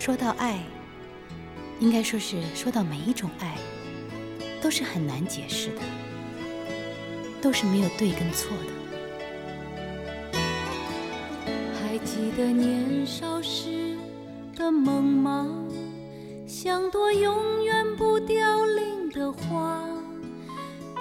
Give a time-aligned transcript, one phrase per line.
[0.00, 0.58] 说到爱，
[1.78, 3.58] 应该说是说到每一种爱，
[4.62, 5.82] 都是很难解释的，
[7.42, 10.40] 都是没有对跟错的。
[11.82, 13.94] 还记得年少时
[14.56, 15.46] 的梦吗？
[16.46, 19.86] 像朵永远不凋零的花，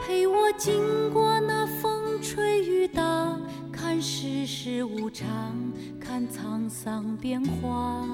[0.06, 3.40] 陪我经过那风吹雨打，
[3.72, 5.56] 看世事无常，
[6.02, 8.06] 看沧桑变化。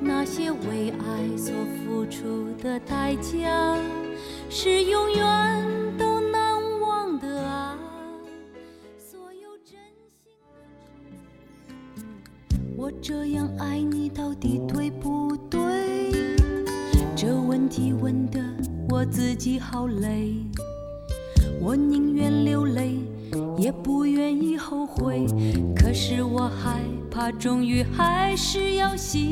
[0.00, 1.52] 那些为爱所
[1.84, 3.76] 付出的代价，
[4.48, 5.64] 是永远
[5.98, 7.78] 都难忘的啊！
[8.98, 9.78] 所有真
[10.22, 10.32] 心
[12.76, 15.58] 我这样爱你到底对不对？
[17.16, 18.40] 这问题问的
[18.88, 20.34] 我自己好累，
[21.60, 22.98] 我宁愿流泪，
[23.56, 25.26] 也不愿意后悔。
[25.74, 26.80] 可是我害
[27.10, 29.27] 怕，终于还是要心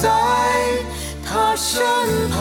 [0.00, 0.08] 在
[1.22, 1.82] 他身
[2.30, 2.38] 旁。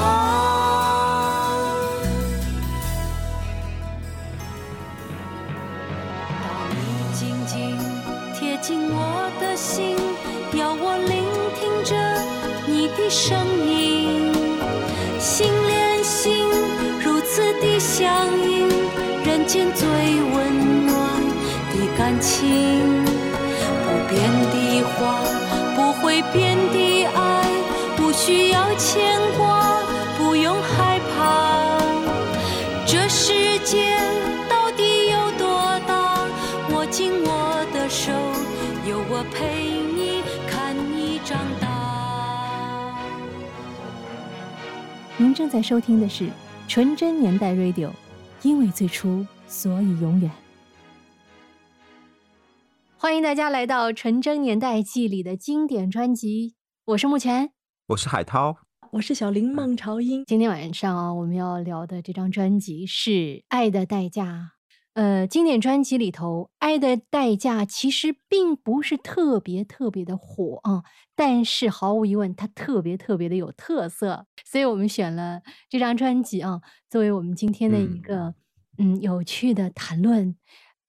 [6.42, 6.74] 当你
[7.14, 7.78] 静静
[8.34, 9.98] 贴近我的心，
[10.58, 11.26] 要我聆
[11.60, 11.94] 听着
[12.66, 13.38] 你的声
[13.68, 14.32] 音，
[15.20, 16.48] 心连心，
[17.04, 18.70] 如此的相应，
[19.26, 19.86] 人间最
[28.80, 29.84] 牵挂，
[30.18, 31.78] 不用害怕。
[32.88, 33.98] 这世界
[34.50, 36.26] 到底有多大？
[36.74, 38.14] 握紧我的手，
[38.90, 41.68] 有我陪你，看你长大。
[45.18, 46.24] 您正在收听的是
[46.70, 47.88] 《纯真年代 Radio》，
[48.44, 50.32] 因为最初，所以永远。
[52.98, 57.52] 欢迎大家来到《纯真年代记》里的经典专辑，我是目前，
[57.88, 58.56] 我是海涛，
[58.92, 60.26] 我是小林孟朝英。
[60.26, 63.12] 今天晚上啊，我们要聊的这张专辑是
[63.48, 64.54] 《爱的代价》。
[64.94, 70.84] 呃，经典专辑里头，《爱的代价》其实并不是特别特别的火啊，
[71.16, 78.34] 但是毫无疑问，它特别特别的有特色，所以我们选了这张专辑啊，作为我们今天的一个
[78.80, 80.36] 嗯有趣的谈论。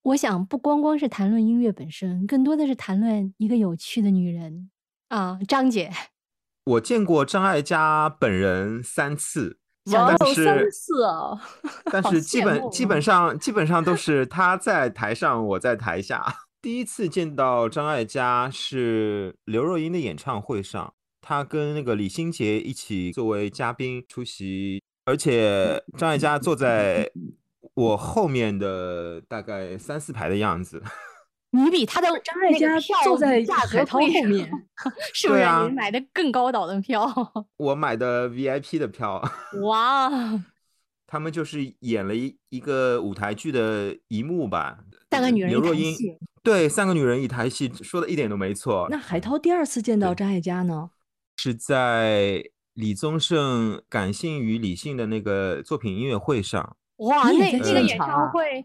[0.01, 4.71] 我想不光光是谈论音乐本身，更多的是谈论一个有趣的女人
[5.09, 5.91] 啊，张姐。
[6.63, 9.57] 我见过张艾嘉本人三次，
[9.91, 11.39] 但是三次哦，
[11.91, 16.23] 但是基本基本上基本上都 是他在台上，我在台下。
[16.61, 27.09] 第一次见到张艾嘉是刘若英的演唱会上，她跟那个李心洁一起作为嘉宾出席，而且张艾嘉坐在
[27.73, 30.83] 我后面的大概三四排的样子。
[31.51, 34.49] 你比他的张艾嘉那个票坐在海涛后面，
[35.13, 35.41] 是不是？
[35.41, 37.07] 啊你买的更高档的票？
[37.57, 39.21] 我买的 VIP 的票，
[39.63, 40.09] 哇，
[41.05, 44.79] 他们就是演了一一个舞台剧的一幕吧。
[45.11, 48.87] 三个女人一刘若英台戏对三个女人一台戏，说的一点都没错。
[48.89, 50.89] 那海涛第二次见到张艾嘉呢？
[51.37, 58.63] 是在李宗盛感性与理性的那个作品音乐会上，哇，那那个演唱会，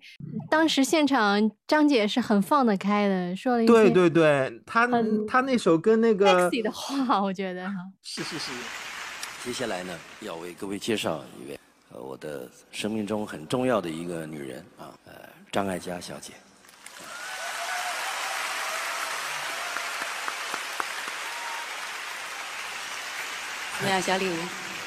[0.50, 7.74] 当时现场张姐是很放得开的，说了一些对对对，他很他那首跟那个 sexy 的话，我觉得哈。
[8.04, 8.52] 是是是。
[9.42, 11.58] 接下来呢，要为各位介绍一位
[11.94, 15.12] 呃我的生命中很重要的一个女人啊，呃
[15.50, 16.34] 张艾嘉小姐。
[23.78, 24.27] 怎么样，小李？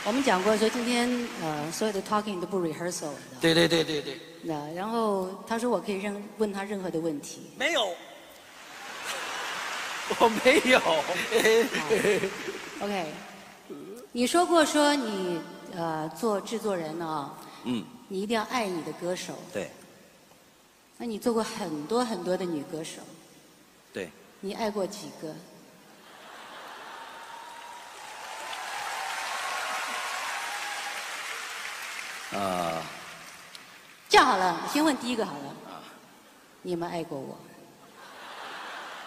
[0.06, 1.10] 我们讲过说今天
[1.42, 3.16] 呃所有的 talking 都不 rehearsal 的。
[3.42, 7.42] 对对对对对，那然后他说我可以任问他任何的问题。
[7.57, 7.86] 没有，
[10.19, 10.80] 我没有。
[12.81, 13.06] OK，
[14.12, 15.40] 你说过说你
[15.75, 17.31] 呃做制作人呢、
[17.66, 19.38] 嗯，你一定要爱你的歌手。
[19.54, 19.69] 对
[20.98, 23.02] 那你做过很多很多的女歌手，
[23.94, 24.10] 对，
[24.42, 25.34] 你爱过几个？
[32.31, 32.81] 啊、
[34.08, 35.56] 这样好了，先问第一个好了。
[36.62, 37.38] 你有没有爱过我？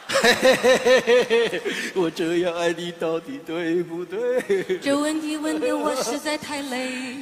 [0.08, 1.62] 嘿嘿嘿嘿嘿
[1.94, 4.78] 我这样爱你到底对不对？
[4.78, 7.16] 这问题问的我实在太累。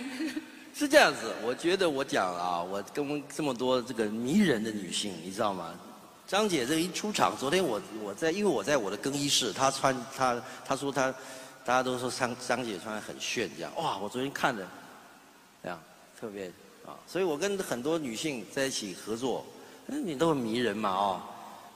[0.74, 5.74] 是这样子，我觉得我讲啊，我跟这么多这个迷人的女性，你知道吗？
[6.26, 11.12] 张姐这一出场，昨天我我在，因为我在我的更衣室，她穿她她说她，
[11.64, 14.70] 大家都说张张姐穿的很炫，这样哇，我昨天看着，这样
[16.20, 16.46] 特别
[16.86, 19.44] 啊，所以我跟很多女性在一起合作，
[19.86, 21.22] 嗯，你都很迷人嘛哦，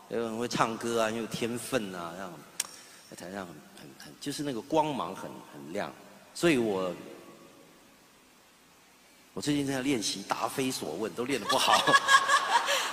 [0.08, 2.32] 又很会唱歌啊，又有天分啊，这样
[3.10, 5.92] 在台上很很很就是那个光芒很很亮，
[6.34, 6.92] 所以我。
[9.36, 11.92] 我最近在练习答非所问，都练得不好。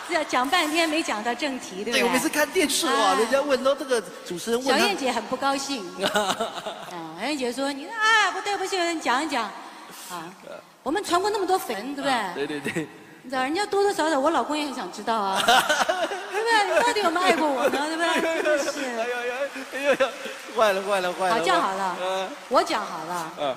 [0.08, 2.04] 是啊，讲半天没讲到正题，对不对？
[2.04, 4.68] 我每次看电视哇，人家问到这个主持人问。
[4.68, 5.86] 小燕姐很不高兴。
[6.02, 9.44] 啊，小燕姐说：“你啊，不对不起，你讲一讲。”
[10.10, 10.34] 啊，
[10.84, 12.48] 我们传过那么多粉，对不对？
[12.48, 12.88] 对对对。
[13.24, 15.40] 你知道，人家多多少少，我老公也很想知道啊。
[15.46, 16.74] 对不对？
[16.74, 17.88] 你到底有没有爱过我呢？
[17.88, 18.44] 对不对？
[18.44, 18.86] 真是。
[18.86, 19.36] 哎呀呀，
[19.74, 20.10] 哎呀呀，
[20.56, 21.36] 坏了坏了坏了。
[21.36, 21.98] 好，这样好了。
[22.02, 22.30] 嗯。
[22.50, 23.34] 我讲好了。
[23.40, 23.56] 嗯。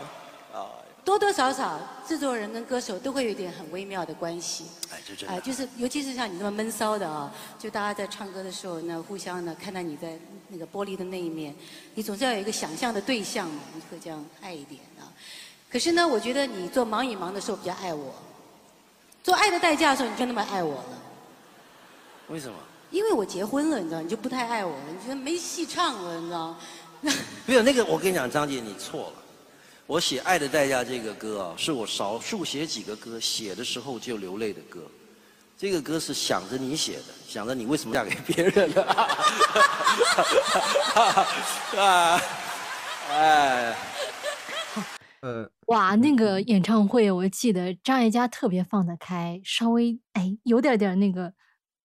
[1.04, 1.78] 多多少少，
[2.08, 4.64] 制作人跟歌手都会有一点很微妙的关系。
[4.90, 5.34] 哎，这真的。
[5.34, 10.18] 哎，就是尤其是像你这么闷骚的啊，就大家在唱歌的时候呢，互相呢看到你在
[10.48, 11.54] 那个玻璃的那一面，
[11.94, 15.04] 你总是要有一个想象的对象嘛，你会这样爱一点啊。
[15.74, 18.14] 可是呢，我觉得你做忙与忙的时候比较爱我，
[19.24, 20.84] 做爱的代价的时候你就那么爱我了。
[22.28, 22.56] 为什么？
[22.92, 26.54] 因为我结婚了，你知道，你就不太爱我了，你觉得没戏唱了，你知道。
[27.44, 29.14] 没有那个，我跟你讲，张姐，你错了。
[29.88, 34.78] 我写《爱的代价》这个歌啊，是我少数写几个歌写的时候就流泪的歌。
[35.58, 38.82] 这个歌是想着你写的，想着你为什么嫁给别人了。
[41.76, 42.20] 啊，
[43.10, 43.76] 哎，
[45.22, 51.32] 呃，哇，那个演唱会，我记得张艾嘉特别放得开，稍微哎有点点那个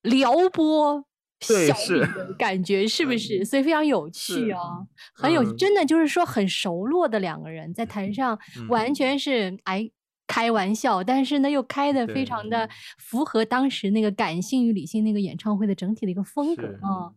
[0.01, 1.05] 撩拨。
[1.47, 2.05] 对，是
[2.37, 3.45] 感觉是不是？
[3.45, 8.37] 所以非常有趣哦，很有真的就是说很熟络的两个人在台上，
[8.67, 9.89] 完全是哎
[10.27, 17.15] 开玩笑，但是呢又开的非常的符合当时那个感性与理性那个演唱会的整体的一个风格啊。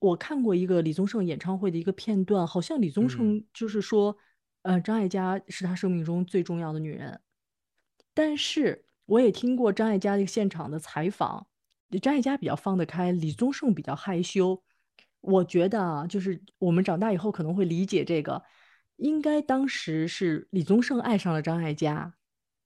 [0.00, 4.16] 我看过一个李宗盛演唱会的一个片段，好像李宗盛就是说，
[4.66, 7.20] 呃，张艾嘉是他生命中最重要的女人，
[8.12, 11.46] 但是我也听过张艾嘉的现场的采访。
[12.02, 14.60] 张艾嘉比较放得开，李宗盛比较害羞。
[15.20, 18.42] 我觉得啊，就是我们长大以后可能会理解这个，
[18.96, 22.14] 应该当时是李宗盛爱上了张艾嘉，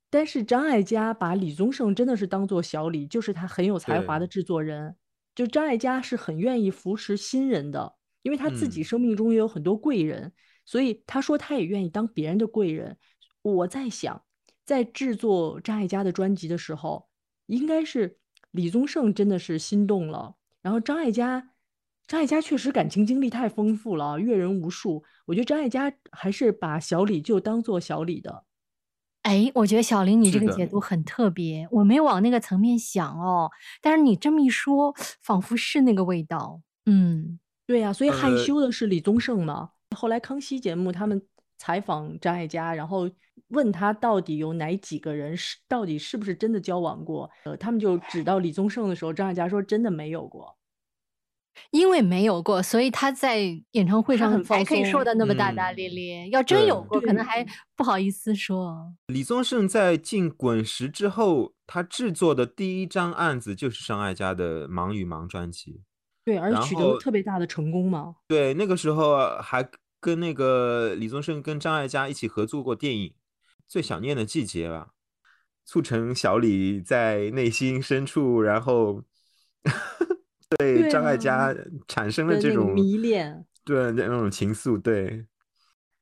[0.08, 4.96] 但是张艾嘉把李宗盛真的是当做小李，就是他很有才华的制作人。
[5.34, 10.32] 就张艾嘉是很愿意扶持新人的，因为他自己生命中也有很多贵人，
[10.70, 12.96] 所以他说他也愿意当别人的贵人。
[13.42, 14.22] 我在想，
[14.64, 17.08] 在制作张艾嘉的专辑的时候，
[17.46, 18.18] 应该是。
[18.52, 21.52] 李宗盛真的是心动了，然后张艾嘉，
[22.08, 25.04] 张艾嘉确实感情经历太丰富了，阅人无数。
[25.26, 28.44] 我觉得张艾嘉还是把小李就当做小李的。
[29.22, 33.52] 哎，我觉得小林你这个解读很特别，我没有往那个层面想哦。
[33.80, 36.60] 但是你这么一说，仿佛是那个味道。
[36.86, 39.70] 嗯，对呀，所以害羞的是李宗盛嘛。
[39.96, 41.20] 后来康熙节目他们
[41.58, 43.10] 采访张艾嘉，然后。
[43.48, 47.28] 问他到底有哪几个人是到底是不是真的交往过？
[47.44, 50.56] 呃，他们就指到李宗盛的时候，张艾嘉说真的没有过，
[51.72, 53.40] 因为没有过，所以他在
[53.72, 56.28] 演唱会上才可以说的那么大大咧咧。
[56.28, 57.44] 要真有过，可能还
[57.74, 58.94] 不好意思说。
[59.08, 65.82] 李宗盛在进滚石之后，他制作的第一张案子就是张艾嘉的《忙与忙》专辑，
[66.24, 68.14] 对，而且取得了特别大的成功嘛。
[68.28, 69.68] 对，那个时候还
[70.00, 73.14] 跟那个李宗盛跟张艾嘉一起合作过电影。
[73.68, 74.90] 最想念的季节吧，
[75.64, 79.04] 促成小李在内心深处，然后
[80.58, 81.54] 对张艾嘉
[81.86, 84.76] 产生了这种迷恋，对那种情愫。
[84.76, 85.24] 对，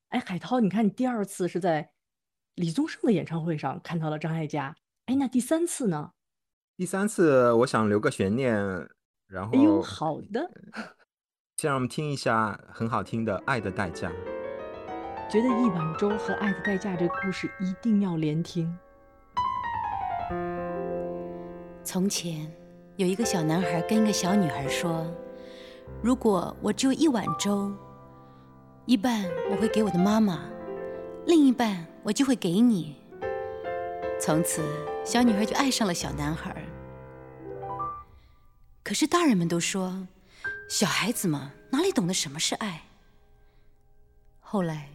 [0.08, 1.90] 哎，海涛，你看你第二次是在
[2.54, 4.74] 李宗盛的演唱会上看到了张艾嘉，
[5.04, 6.12] 哎，那第三次呢？
[6.74, 8.56] 第三次我想留个悬念，
[9.26, 10.50] 然后，哎呦，好的，
[11.58, 14.08] 先让我们听一下很好听的《爱的代价》。
[15.28, 18.72] 觉得一碗粥和爱的代价这个故事一定要连听。
[21.82, 22.48] 从前
[22.94, 25.04] 有一个小男孩跟一个小女孩说
[26.00, 27.74] ：“如果我只有一碗粥，
[28.86, 30.38] 一半我会给我的妈妈，
[31.26, 32.94] 另一半我就会给你。”
[34.20, 34.62] 从此，
[35.04, 36.54] 小女孩就爱上了小男孩。
[38.84, 40.06] 可是大人们都说，
[40.68, 42.82] 小孩子嘛，哪里懂得什么是爱？
[44.40, 44.88] 后来。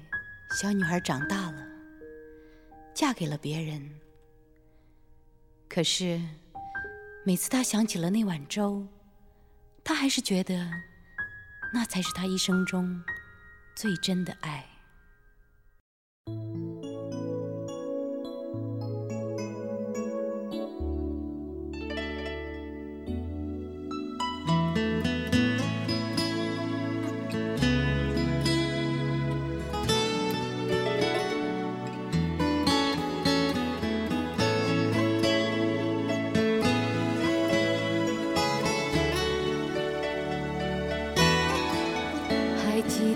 [0.56, 1.68] 小女孩长大了，
[2.94, 4.00] 嫁给了别人。
[5.68, 6.22] 可是，
[7.26, 8.88] 每次她想起了那碗粥，
[9.84, 10.70] 她还是觉得
[11.74, 13.04] 那才是她一生中
[13.76, 14.64] 最真的爱。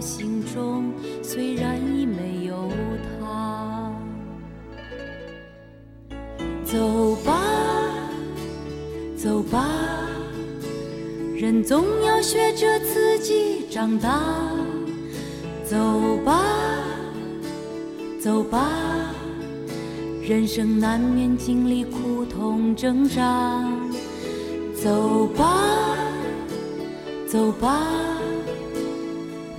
[0.00, 0.92] 心中，
[1.22, 2.68] 虽然已没有
[3.20, 3.92] 他。
[6.64, 7.40] 走吧，
[9.16, 9.68] 走吧，
[11.36, 14.22] 人总要学着自己长大。
[15.64, 16.44] 走吧，
[18.20, 18.70] 走吧，
[20.22, 23.64] 人生难免经历苦痛挣扎。
[24.74, 25.96] 走吧，
[27.28, 27.86] 走吧，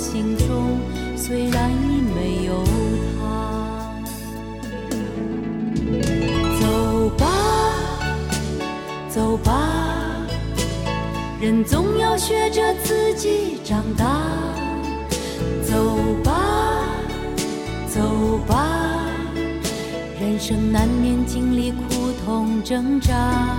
[0.00, 0.80] 心中，
[1.14, 2.64] 虽然已没有
[3.20, 3.20] 他。
[6.58, 7.26] 走吧，
[9.10, 9.68] 走吧，
[11.38, 14.22] 人总要学着自己长大。
[15.62, 16.86] 走吧，
[17.86, 19.04] 走吧，
[20.18, 23.58] 人生难免经历苦痛挣扎。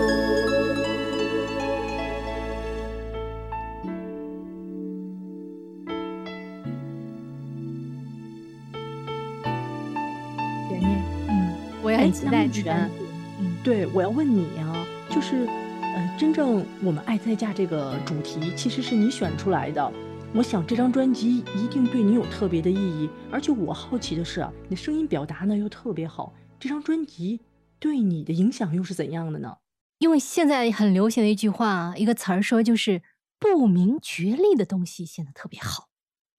[12.23, 12.89] 那圆这段。
[13.39, 15.47] 嗯，对，我要问你啊，就是，
[15.81, 19.91] 呃，真正我们“爱在家”这个主题其实是你选出来的，
[20.33, 27.41] 我想这张专辑一定对你有特别的意义，而且我好奇的是你的声音表达呢又特别好，这张专辑
[27.79, 29.57] 对你的影响又是怎样的呢？
[29.97, 33.01] 因为现在很流行的一句话，一个词儿说就是
[33.39, 35.89] 不明觉厉的东西显得特别好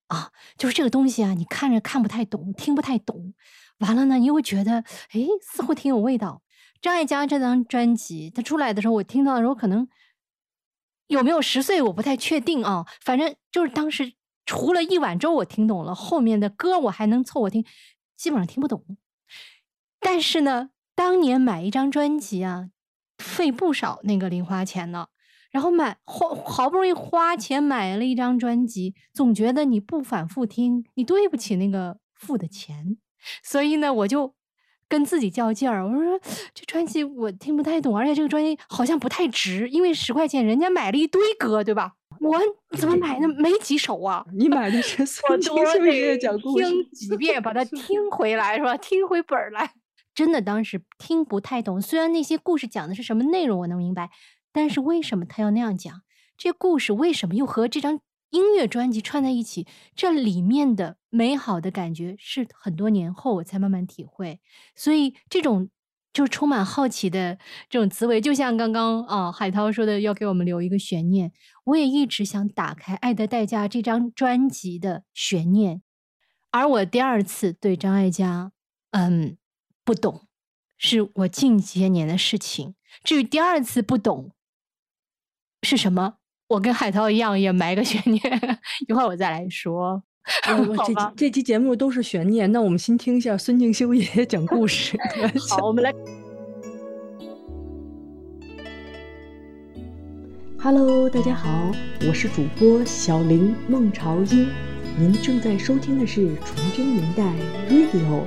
[0.07, 3.33] 啊，就是这个东西啊，你看着看不太懂，听不太懂，
[3.79, 6.41] 完了呢，你又会觉得哎，似乎挺有味道。
[6.81, 9.87] 张艾嘉这张专辑，他出来的时候，我听到的时候可能。
[11.07, 11.81] 有没有十岁？
[11.81, 12.85] 我不太确定啊。
[13.01, 14.13] 反正就是当时
[14.45, 17.63] 除了一碗粥我听懂了，后面的歌我还能凑合听，
[18.15, 18.83] 基本上听不懂。
[19.99, 22.69] 但是呢，当年买一张专辑啊，
[23.17, 25.07] 费不少那个零花钱呢。
[25.51, 32.97] 然后买花好不容易花钱买了一张专辑，总觉得你不反复听，你对不起那个付的钱。
[33.41, 34.33] 所以呢，我就。
[34.89, 36.19] 跟自己较劲儿，我说
[36.53, 41.93] 这专辑我听不太懂，而且这个专辑好像不太值，因为十块钱人家买了一堆歌，对吧？
[42.19, 42.39] 我
[42.77, 44.23] 怎么买的没几首啊？
[44.37, 48.77] 你买的是孙青秀爷爷讲故事，听几遍把它 听回来是吧？
[48.77, 49.71] 听回本儿来，
[50.13, 51.81] 真的当时听不太懂。
[51.81, 54.11] 虽然那些故事讲的是什么内容我能明白，
[54.51, 56.03] 但是为什么他要那样讲？
[56.37, 57.99] 这故事为什么又和这张？
[58.33, 64.41] 音乐专辑串在一起，这里面的美好的感觉是很多年后我才慢慢体会。
[64.75, 65.69] 所以这种
[66.11, 67.37] 就充满好奇的
[67.69, 71.31] 这种滋味，就像刚刚啊海涛说的，要给我们留一个悬念。
[71.65, 75.83] 我也一直想打开《爱的代价》这张专辑的悬念。
[76.49, 78.51] 而我第二次对张艾嘉，
[78.91, 79.37] 嗯，
[79.83, 80.27] 不懂，
[80.77, 82.73] 是我近些年的事情。
[83.03, 84.31] 至于第二次不懂
[85.61, 86.17] 是什么？
[86.53, 88.21] 我跟海涛一样，也埋个悬念，
[88.87, 90.03] 一会儿我再来说。
[90.85, 94.95] 这这期节目都是悬念，那我们先听一下孙敬修爷爷讲故事。
[95.49, 95.91] 好，我们来。
[100.59, 101.71] Hello，大家好，
[102.07, 104.47] 我是主播小林孟朝英，
[104.95, 107.23] 您正在收听的是纯真年代
[107.67, 108.21] Radio，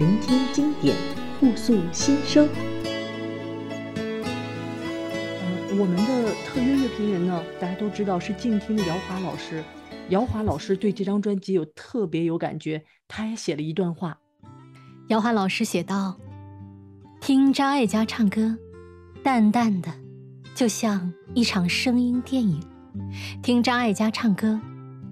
[0.00, 0.96] 聆听经典，
[1.38, 2.48] 互诉心声。
[5.78, 9.62] 我们的特约乐评人呢，大家都知道是静听的姚华老师。
[10.08, 14.18] 姚华老师对这张专辑有特别有感觉，他也写了一段话。
[15.08, 16.18] 姚华老师写道
[17.20, 18.56] ：“听张艾嘉唱歌，
[19.22, 19.92] 淡淡的，
[20.54, 22.58] 就像一场声音电影。
[23.42, 24.58] 听张艾嘉唱歌，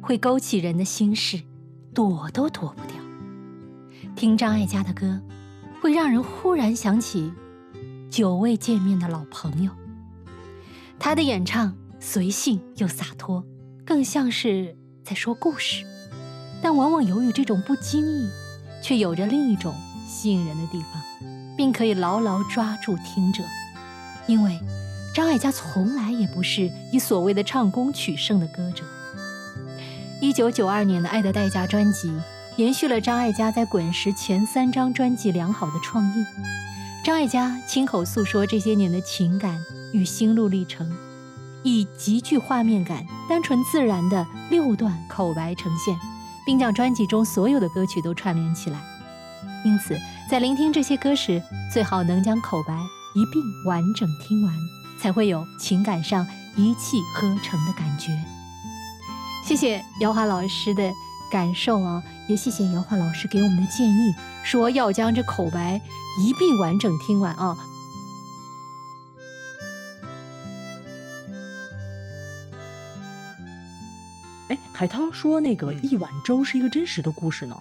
[0.00, 1.42] 会勾起人的心事，
[1.92, 2.96] 躲都躲不掉。
[4.16, 5.20] 听张艾嘉的歌，
[5.83, 7.31] 会让人忽然想起
[8.09, 9.70] 久未见面的老朋友。”
[11.05, 13.45] 他的演唱随性又洒脱，
[13.85, 15.85] 更像是在说故事，
[16.62, 18.27] 但往往由于这种不经意，
[18.83, 19.75] 却有着另一种
[20.09, 21.03] 吸引人的地方，
[21.59, 23.43] 并可以牢牢抓住听者。
[24.27, 24.59] 因为
[25.14, 28.83] 张艾嘉从来也不是以所谓的唱功取胜的歌者。
[30.23, 32.11] 一九九二年的《爱的代价》专辑，
[32.57, 36.25] 延续了张艾嘉在滚石前三张专辑良好的创意。
[37.05, 39.62] 张艾嘉亲口诉说这些年的情感。
[39.95, 40.93] 与心路历程，
[41.63, 45.97] 以极具画面感、单纯自然的六段口白呈现，
[46.45, 48.83] 并将专辑中所有的歌曲都串联起来。
[49.65, 49.97] 因此，
[50.29, 51.41] 在聆听这些歌时，
[51.73, 52.75] 最好能将口白
[53.15, 54.53] 一并完整听完，
[55.01, 56.27] 才会有情感上
[56.57, 58.11] 一气呵成的感觉。
[59.47, 60.93] 谢谢姚华老师的
[61.31, 65.81] 感受啊，也谢谢姚华老师给我们的建议，说要将这口白
[66.21, 67.57] 一并完整听完啊。
[74.75, 77.57] 海涛说：“那个一碗粥是一个真实的故事呢。”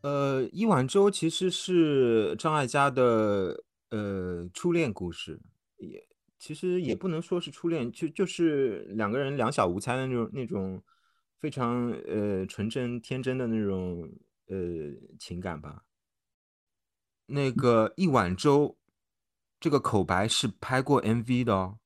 [0.00, 5.38] 呃，一碗粥其实是张艾嘉的呃初恋故事，
[5.76, 6.02] 也
[6.38, 10.82] 其实也不能说是初恋，就就是两个人两小无猜的那种那种
[11.38, 14.10] 非常呃纯真天真的那种
[14.46, 14.56] 呃
[15.18, 15.84] 情感吧。
[17.26, 18.76] 那个一碗粥
[19.60, 21.78] 这个口白是拍过 MV 的哦。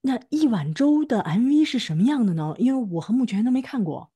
[0.00, 2.54] 那一碗粥的 MV 是什么样的呢？
[2.56, 4.10] 因为我和目前都没看过。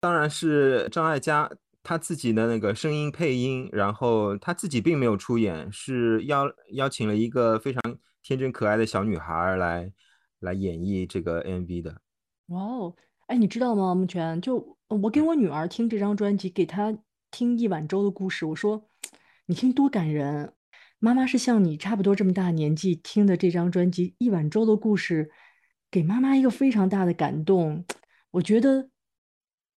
[0.00, 1.50] 当然是张艾嘉
[1.82, 7.82] 他自己的那个声音配音，然后他自己并没有出演，是邀邀请了一个非常
[8.22, 9.92] 天真可爱的小女孩来
[10.40, 12.00] 来演绎这个 MV 的。
[12.46, 13.94] 哇哦，哎，你知道吗？
[13.94, 16.96] 目前就我给我女儿听这张专辑，给她
[17.30, 18.82] 听一碗粥的故事，我说
[19.44, 20.53] 你听多感人。
[21.04, 25.26] 妈妈是像你差不多这么大年纪听的这张专辑《一碗粥的故事》，
[25.90, 27.84] 给妈妈一个非常大的感动。
[28.30, 28.88] 我觉得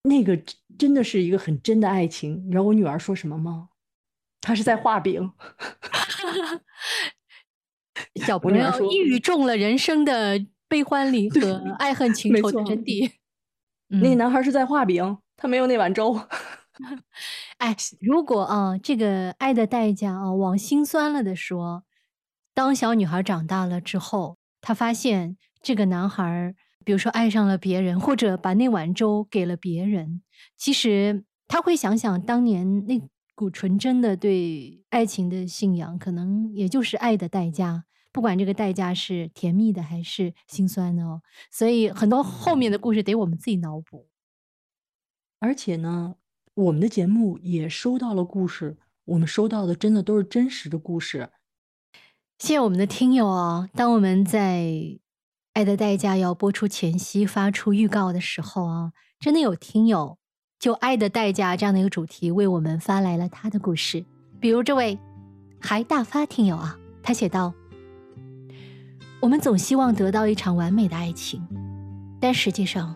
[0.04, 0.42] 那个
[0.80, 2.46] 真的是一个很真的爱情。
[2.46, 3.68] 你知道我女儿说什么吗？
[4.40, 5.34] 她是在画饼。
[8.26, 13.12] 小朋友一语中了人生的悲欢离合、爱恨情仇的真谛。
[13.90, 16.18] 那个男孩是在画饼，他没有那碗粥。
[17.58, 21.84] 哎，如果啊，这个爱的代价啊，往心酸了的说，
[22.54, 30.22] 当小女孩长大了之后，她发现这个男孩，比如说爱上了别人，或者把那碗粥给了别人，
[30.56, 33.02] 其实他会想想当年那
[33.36, 37.86] 股纯真的对爱情的信仰，可能也就是爱的代价。
[38.12, 44.08] 不管这个代价是甜蜜的还是心酸的哦，所以很多后面的故事得我们自己脑补。
[45.40, 46.16] 而且呢，
[46.58, 51.30] 我们的节目也收到了故事，我们收到的真的都是真实的故事。
[52.39, 53.70] 谢谢我们的听友啊！
[53.76, 54.62] 当我们在
[55.54, 60.17] 《爱的代价》要播出前夕发出预告的时候啊，真的有听友
[60.58, 64.04] 就《爱的代价》这样的一个主题为我们发来了他的故事。
[64.39, 64.98] 比如这位
[65.62, 67.54] 还大发听友啊，他写道。
[69.22, 71.48] 我们总希望得到一场完美的爱情，
[72.20, 72.96] 但实际上，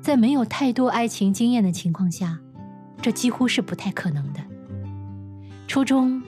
[0.00, 2.40] 在没有太多爱情经验的情况下，
[3.02, 4.40] 这几乎是不太可能的。
[5.66, 6.22] 初中，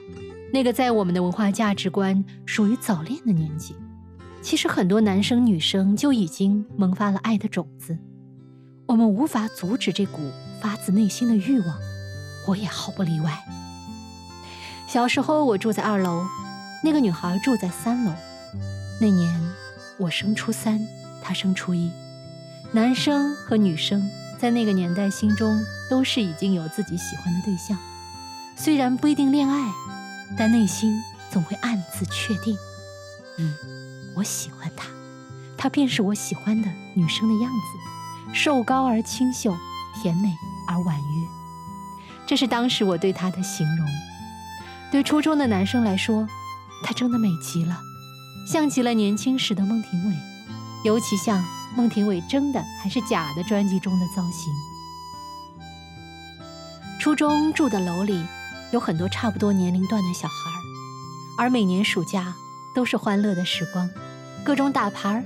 [0.52, 3.74] 那个在我们的文化价值观属于早恋的年纪，
[4.40, 7.98] 其实很多男生女生就已经萌发了爱的种子。
[8.86, 10.20] 我们无法阻止这股
[10.60, 11.76] 发自内心的欲望，
[12.46, 13.38] 我也毫不例外。
[14.86, 16.24] 小时候，我住在二楼，
[16.84, 18.12] 那个女孩住在三楼。
[19.00, 19.40] 那年
[19.98, 20.80] 我升初三，
[21.22, 21.90] 她升初一。
[22.72, 24.08] 男生和女生
[24.38, 25.58] 在那个年代心中
[25.92, 27.76] 都是已经有自己喜欢的对象，
[28.56, 29.70] 虽然不一定恋爱，
[30.38, 30.98] 但内心
[31.30, 32.56] 总会暗自确定：
[33.38, 33.54] 嗯，
[34.16, 34.88] 我喜欢她，
[35.54, 39.54] 她便是我喜欢的女生的样子，瘦高而清秀，
[40.00, 40.34] 甜美
[40.66, 41.28] 而婉约。
[42.26, 43.86] 这是当时我对她的形容。
[44.90, 46.26] 对初中的男生来说，
[46.82, 47.78] 她真的美极了。
[48.50, 50.16] 像极了年轻时的孟庭苇，
[50.86, 51.44] 尤其像
[51.76, 54.50] 孟庭苇真的还是假的专辑中的造型。
[57.02, 58.24] 初中住的楼里
[58.70, 60.34] 有很多差不多年龄段的小孩
[61.36, 62.32] 而每年暑假
[62.76, 63.90] 都是欢乐的时光，
[64.44, 65.24] 各种打牌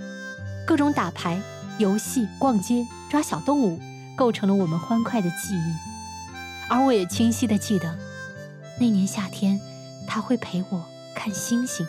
[0.66, 1.38] 各种打牌
[1.76, 3.78] 游戏、逛街、抓小动物，
[4.16, 5.74] 构成了我们欢快的记忆。
[6.70, 7.94] 而我也清晰的记得，
[8.80, 9.60] 那年夏天
[10.08, 10.82] 他会陪我
[11.14, 11.86] 看星星。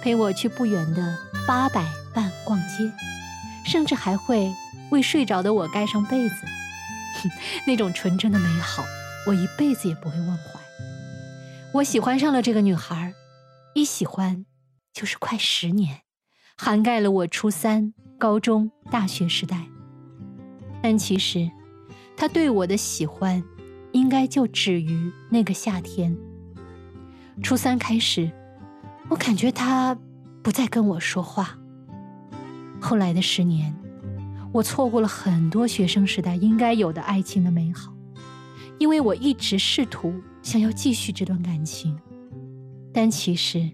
[0.00, 2.90] 陪我去不远的八百伴逛街，
[3.66, 4.50] 甚至还会
[4.88, 6.36] 为睡着的我盖上被子。
[7.68, 8.82] 那种纯真的美好，
[9.28, 10.58] 我一辈子也不会忘怀。
[11.74, 13.12] 我喜欢上了这个女孩，
[13.74, 14.46] 一喜欢
[14.92, 16.00] 就是快十年，
[16.56, 19.66] 涵盖了我初三、高中、大学时代。
[20.82, 21.50] 但其实，
[22.16, 23.44] 她对我的喜欢，
[23.92, 26.16] 应该就止于那个夏天。
[27.42, 28.30] 初三开始。
[29.10, 29.96] 我感觉他
[30.42, 31.58] 不再跟我说话。
[32.78, 33.74] 后来的十年，
[34.52, 37.90] 我错过了很多学生时代应该有的爱情的美好，
[38.78, 41.98] 因为我一直试图想要继续这段感情，
[42.92, 43.70] 但其实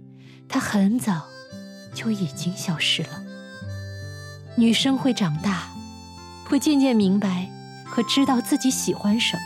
[0.48, 1.26] 他很早
[1.94, 3.22] 就已经消失了。
[4.56, 5.68] 女生会长大，
[6.48, 7.50] 会渐渐明白
[7.84, 9.42] 和知道自己喜欢什么，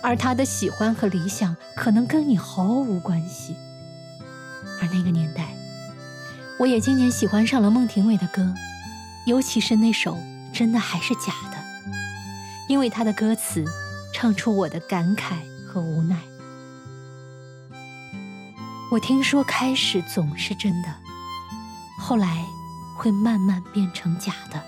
[0.00, 3.54] 而他的喜欢和理想可能跟你毫无关系。
[4.80, 5.54] 而那个年代，
[6.58, 8.54] 我也渐渐喜欢上了孟庭苇的歌，
[9.26, 10.14] 尤其是那首
[10.52, 11.56] 《真的还是假的》，
[12.68, 13.64] 因为他的歌词
[14.12, 16.16] 唱出我的感慨和无奈。
[18.90, 20.88] 我听说开始总是真的，
[21.98, 22.44] 后来
[22.96, 24.62] 会慢慢变成假的。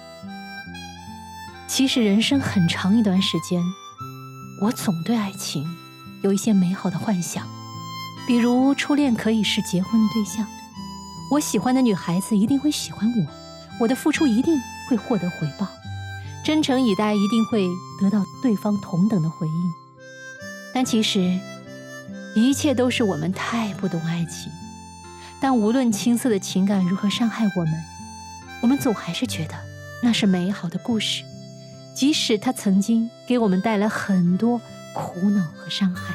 [1.68, 3.62] 其实人生很长一段时间，
[4.62, 5.64] 我总对爱情
[6.22, 7.46] 有一些美好的幻想。
[8.26, 10.46] 比如初恋可以是结婚的对象，
[11.32, 13.26] 我喜欢的女孩子一定会喜欢我，
[13.80, 15.68] 我的付出一定会获得回报，
[16.44, 17.66] 真诚以待一定会
[17.98, 19.72] 得到对方同等的回应。
[20.74, 21.40] 但其实，
[22.36, 24.52] 一切都是我们太不懂爱情。
[25.40, 27.84] 但无论青涩的情感如何伤害我们，
[28.60, 29.54] 我们总还是觉得
[30.02, 31.24] 那是美好的故事，
[31.94, 34.60] 即使它曾经给我们带来很多
[34.94, 36.14] 苦恼和伤害，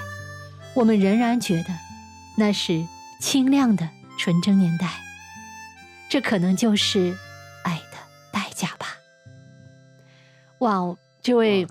[0.76, 1.70] 我们仍然觉得。
[2.38, 2.86] 那是
[3.20, 4.89] 清亮的纯真年代，
[6.10, 7.18] 这可能就是
[10.60, 11.65] 哇哦，这位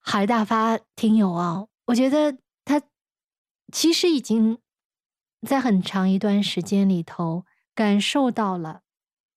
[0.00, 2.80] 海大发听友啊，我觉得他
[3.70, 4.58] 其实已经
[5.46, 7.44] 在很长一段时间里头
[7.74, 8.82] 感受到了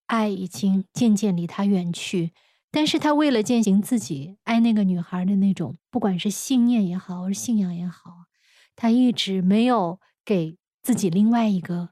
[0.06, 2.32] 爱已经渐渐离他远去，
[2.72, 8.26] 但是他为了践行自己爱那个女孩的那种，不管是信念也好，或是信仰也好。
[8.76, 11.90] 他一直没有给自己另外一个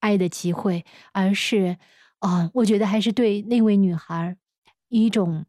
[0.00, 1.78] 爱的机会，而是，
[2.20, 4.36] 啊，我觉得还是对那位女孩
[4.88, 5.46] 一种，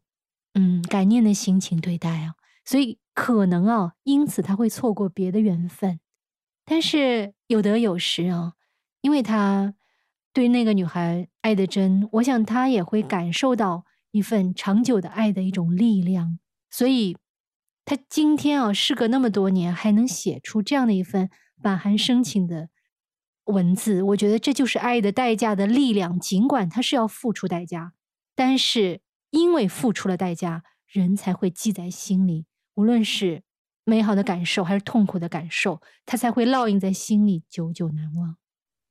[0.54, 6.00] 嗯感念的心情对待啊，所以可能啊，因此他会错过别的缘分。
[6.64, 8.54] 但是有得有失啊，
[9.00, 9.74] 因为他
[10.32, 16.38] 对那个女孩爱的真，我想他也会感受到一份长久的爱的一种力量。
[16.70, 17.16] 所以，
[17.86, 21.30] 他今天啊，事隔那么多年，还能写出这样的一份
[21.62, 22.68] 饱含深情的
[23.44, 26.20] 文字，我觉得这就是爱的代价的力量。
[26.20, 27.94] 尽管他是要付出代价，
[28.34, 33.42] 但是因为付出了代价，人才会记在心里，无论是。
[33.84, 38.36] 美好的感受还是痛苦的感受，它才会烙印在心里，久久难忘。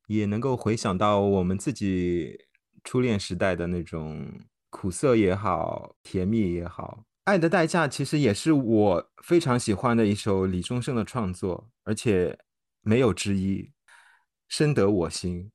[0.08, 2.47] 也能够回想到我们自己
[2.84, 4.28] 初恋时代的那种
[4.71, 7.02] 苦涩也好，甜蜜也好。
[7.26, 12.39] 《爱的代价》其实也是我非常喜欢的一首李宗盛的创作，而且
[12.82, 13.71] 没有之一，
[14.47, 15.52] 深得我心。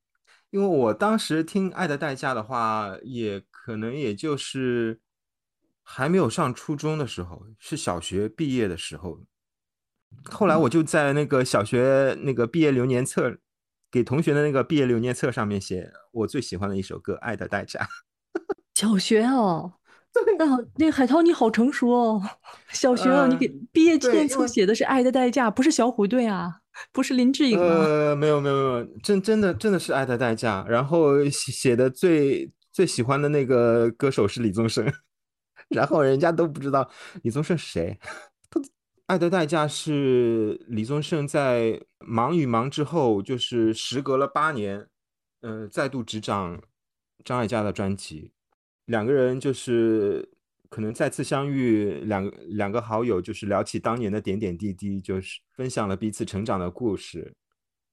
[0.51, 4.99] 因为我当时听《爱的代价》的话，也可能也就是
[5.83, 9.21] 还没有上初中的时候，是小学毕业的时候。
[10.29, 13.37] 后来我就在那个小学那个毕业留年册，
[13.89, 17.79] 给同学的那个毕业留年册上面写我最喜欢的一首歌《爱的代价》。
[18.75, 19.75] 小学哦，
[20.37, 22.21] 那那海涛你好成熟哦，
[22.67, 26.59] 小学哦，你给毕业纪念册写的是《爱的代价》，不是小虎队啊，
[26.91, 27.65] 不是林志颖吗？
[27.65, 34.91] 呃，没有没有没有，真真的真的是《爱的代价》，然后写写的最最喜欢的那个歌手是李宗盛，
[35.69, 36.89] 然后人家都不知道
[37.21, 37.97] 李宗盛是谁。
[39.05, 44.87] 爱的代价是李宗盛在《忙与忙》之后，就是时隔了八年，
[45.41, 46.63] 呃，再度执掌
[47.23, 48.31] 张艾嘉的专辑。
[48.85, 50.31] 两个人就是
[50.69, 57.35] 可能再次相遇，两两个好友就是聊起当年的点点滴滴，就是分享了彼此成长的故事。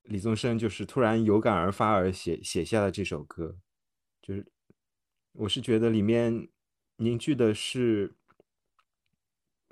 [0.05, 3.57] 李宗盛就是突然有感而发而写写下了这首歌，
[4.23, 4.47] 就是
[5.33, 6.49] 我是觉得里面
[6.97, 8.17] 凝聚的是。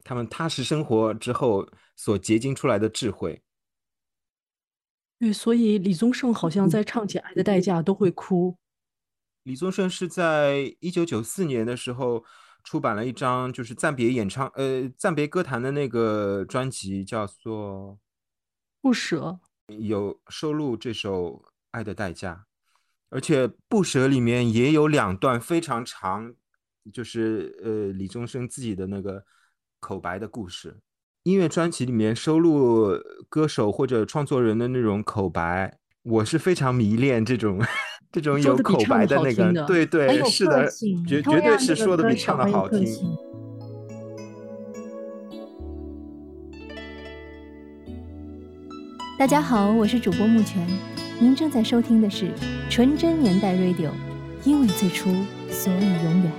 [0.05, 3.43] 他们踏实生活之后所结晶出来的智慧。
[5.19, 8.57] 对，所以李宗盛好像在唱起《爱的代价》都会哭。
[9.43, 12.25] 李宗盛是在一九九四年的时候
[12.65, 17.95] 出版了一张就是暂别演唱呃暂别歌坛的那个专辑，叫做
[18.81, 19.39] 《不舍》，
[19.77, 21.33] 有收录这首
[21.73, 22.47] 《爱的代价》，
[23.11, 26.35] 而且《不舍》里面也有两段非常长，
[26.93, 29.25] 就是呃李宗盛自己的那个。
[29.81, 30.81] 口白的故事，
[31.23, 32.89] 音乐专辑里面收录
[33.29, 37.65] 歌手或者创作人的那种口白，我是非常迷恋这种
[38.11, 40.69] 这种有口白的那个，对对，是的，
[41.07, 42.85] 绝绝对是说的比唱的好听。
[49.17, 50.69] 大家好，我是主播木泉，
[51.21, 52.33] 您正在收听的是
[52.71, 53.91] 纯真年代 Radio，
[54.45, 55.11] 因为最初，
[55.51, 56.33] 所以永远。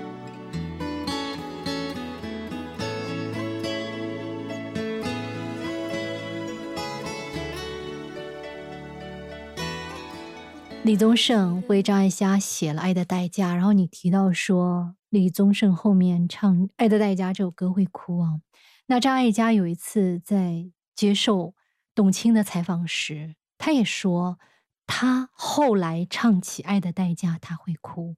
[10.84, 18.40] 李宗盛为张艾嘉写了《爱的代价》，然后你提到说李宗盛后面唱《爱的代价》这首歌会哭啊。
[18.88, 21.54] 那张艾嘉有一次在接受
[21.94, 24.40] 董卿的采访时，他也说
[24.92, 28.16] 他后来唱起《爱的代价》他会哭。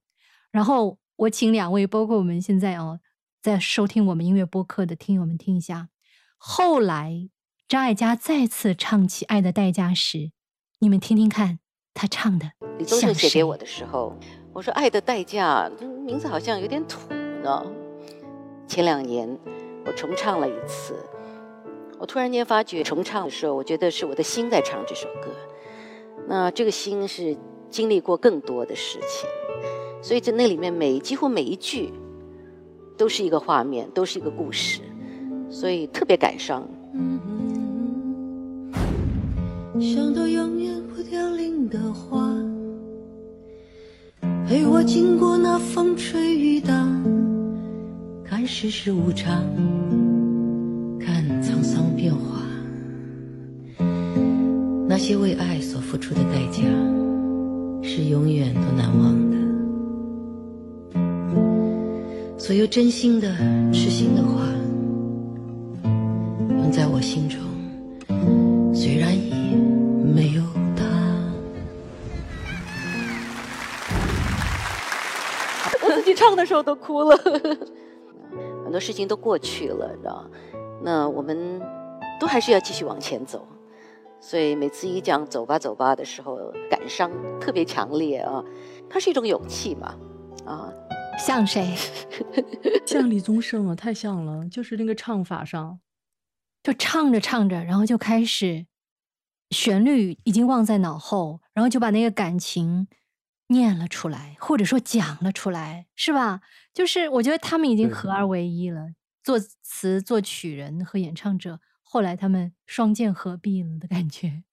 [0.50, 3.00] 然后我请两位，包括我们现在哦
[3.42, 5.90] 在收听我们音乐播客的听友们听一下，
[6.38, 7.28] 后来
[7.68, 10.32] 张艾嘉再次唱起《爱的代价》时，
[10.78, 11.58] 你们听听看。
[11.94, 14.18] 他唱的李宗盛写给我的时候，
[14.54, 17.12] 我说《爱的代价》名字好像有点土
[17.44, 17.66] 呢。
[18.66, 19.28] 前两年
[19.84, 20.96] 我重唱了一次，
[21.98, 25.28] 我突然间发觉重唱的时候，我觉得是我的心在唱这首歌。
[26.28, 27.36] 那这个心是
[27.70, 29.28] 经历过更多的事情，
[30.02, 31.92] 所以在那里面每几乎每一句
[32.96, 34.80] 都是一个画面，都是一个故事，
[35.50, 36.68] 所以特别感伤。
[39.80, 42.34] 想到永远不凋零的花，
[44.46, 46.72] 陪我经过那风吹雨打，
[48.24, 49.44] 看世事无常，
[54.92, 56.60] 那些为爱所付出的代价，
[57.82, 59.38] 是永远都难忘的。
[62.38, 63.34] 所有真心的、
[63.72, 64.42] 痴心的话，
[66.50, 67.40] 永在我心中。
[68.74, 69.56] 虽然已
[70.14, 70.42] 没有
[70.76, 70.84] 他，
[75.86, 77.16] 我自己唱的时候都哭了。
[78.62, 80.28] 很多事情都过去了，知道
[80.82, 81.62] 那我们
[82.20, 83.48] 都还是要继续往前走。
[84.24, 86.38] 所以每次一讲“走吧，走吧”的时候，
[86.70, 88.42] 感伤特别强烈啊。
[88.88, 89.98] 它是一种勇气嘛，
[90.46, 90.72] 啊，
[91.18, 91.74] 像谁？
[92.86, 95.80] 像李宗盛啊，太像了，就是那个唱法上，
[96.62, 98.66] 就唱着唱着，然后就开始
[99.50, 102.86] 旋律已经忘在脑后，然后就把那个感情
[103.48, 106.42] 念了出来，或者说讲了出来，是吧？
[106.72, 108.90] 就是我觉得他们已经合二为一了，
[109.24, 111.58] 作词、作曲人和演唱者，
[111.92, 114.44] 后来他们双剑合璧了的感觉。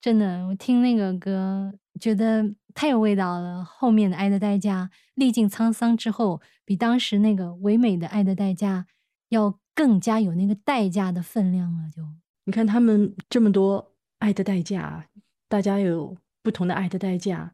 [0.00, 3.62] 真的，我听那个歌，觉得太有味道了。
[3.62, 8.86] 后面的《爱的代价》，历尽沧桑之后，比当时那个唯美的《爱的代价》
[9.28, 11.90] 要更加有那个代价的分量了。
[11.94, 12.02] 就
[12.44, 15.06] 你看他们这么多爱的代价，
[15.46, 17.52] 大家有不同的爱的代价，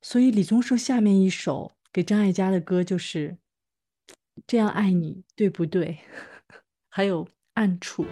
[0.00, 3.36] 所以李宗盛下面一首给张艾嘉的歌就是
[4.46, 5.98] 《这样爱你》，对不对？
[6.88, 7.28] 还有
[7.60, 8.06] 暗处。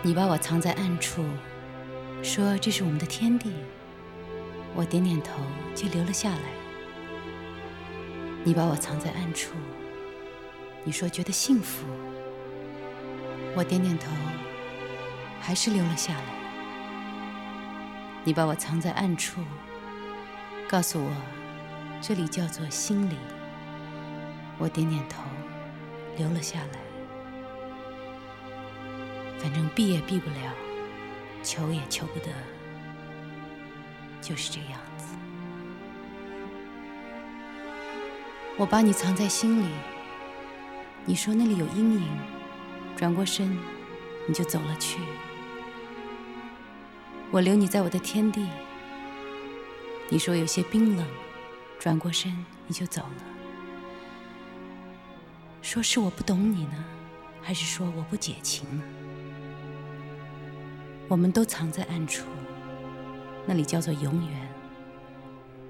[0.00, 1.24] 你把我藏在暗处，
[2.22, 3.50] 说这是我们的天地。
[4.76, 5.42] 我点点头，
[5.74, 6.38] 就留了下来。
[8.44, 9.56] 你把我藏在暗处，
[10.84, 11.84] 你说觉得幸福。
[13.56, 14.12] 我点点头，
[15.40, 16.24] 还是留了下来。
[18.22, 19.40] 你把我藏在暗处，
[20.68, 21.10] 告诉我
[22.00, 23.16] 这里叫做心里。
[24.62, 25.24] 我点点头，
[26.16, 26.78] 留了下来。
[29.40, 30.54] 反正避也避不了，
[31.42, 32.28] 求也求不得，
[34.20, 35.16] 就是这样子。
[38.56, 39.68] 我把你藏在心里，
[41.04, 42.08] 你说那里有阴影，
[42.94, 43.58] 转过身
[44.28, 45.00] 你就走了去。
[47.32, 48.46] 我留你在我的天地，
[50.08, 51.04] 你说有些冰冷，
[51.80, 53.31] 转过身你就走了。
[55.62, 56.84] 说是我不懂你呢，
[57.40, 58.82] 还是说我不解情呢？
[61.08, 62.26] 我们都藏在暗处，
[63.46, 64.48] 那里叫做永远。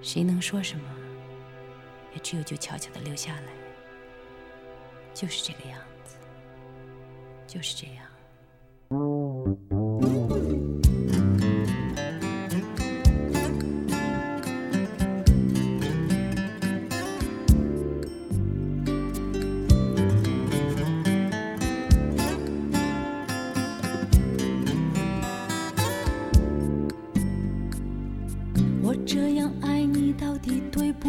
[0.01, 0.85] 谁能说什么？
[2.15, 3.53] 也只有就悄悄的留下来，
[5.15, 6.17] 就是这个样子，
[7.47, 8.05] 就是这样。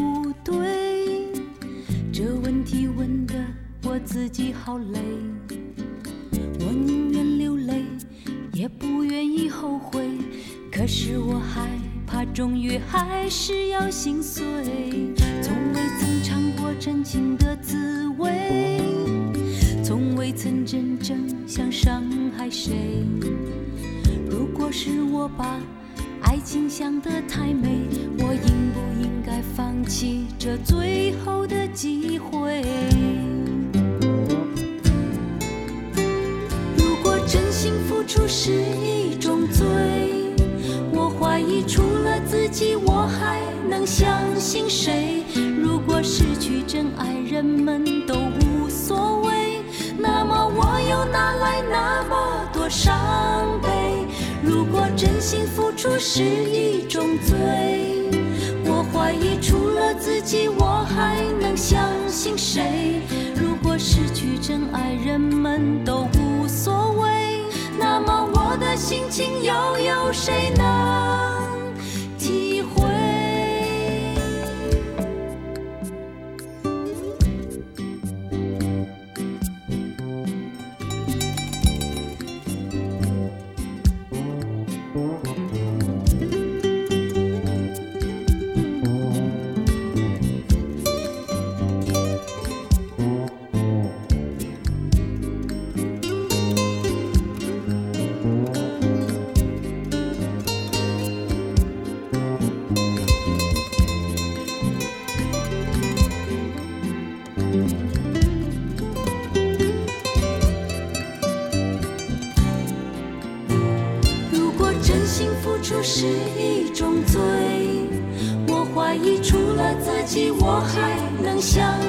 [0.04, 1.28] 不对，
[2.12, 3.34] 这问题问的
[3.84, 5.00] 我自己好累，
[6.60, 7.86] 我宁愿流泪，
[8.52, 10.06] 也不愿意后悔。
[10.70, 11.70] 可是我害
[12.06, 14.44] 怕，终于还是要心碎。
[15.42, 18.82] 从未曾尝过真情的滋味，
[19.86, 22.04] 从未曾真正想伤
[22.38, 23.06] 害谁。
[24.30, 25.62] 如果是我把
[26.24, 27.88] 爱情想得太美，
[28.18, 32.64] 我应不应该放弃这最后的机会？
[36.78, 39.66] 如果真心付出是一种罪，
[40.92, 45.24] 我怀疑除了自己，我还能相信谁？
[45.62, 49.62] 如果失去真爱，人们都无所谓，
[49.98, 53.70] 那么我又哪来那么多伤悲？
[54.44, 57.93] 如果真心付出是一种罪，
[58.94, 63.02] 怀疑除了自己，我还能相信谁？
[63.36, 67.42] 如果失去真爱，人们都无所谓。
[67.80, 71.43] 那么我的心情又有谁能？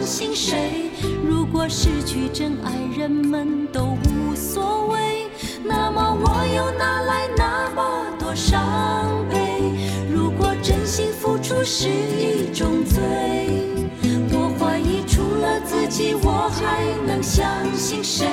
[0.04, 0.90] 信谁？
[1.26, 5.26] 如果失去真爱，人们都无所谓，
[5.64, 8.60] 那么我又哪来那么多伤
[9.30, 9.38] 悲？
[10.12, 13.00] 如果真心付出是一种罪，
[14.30, 18.26] 我怀疑除了自己，我还能相信谁？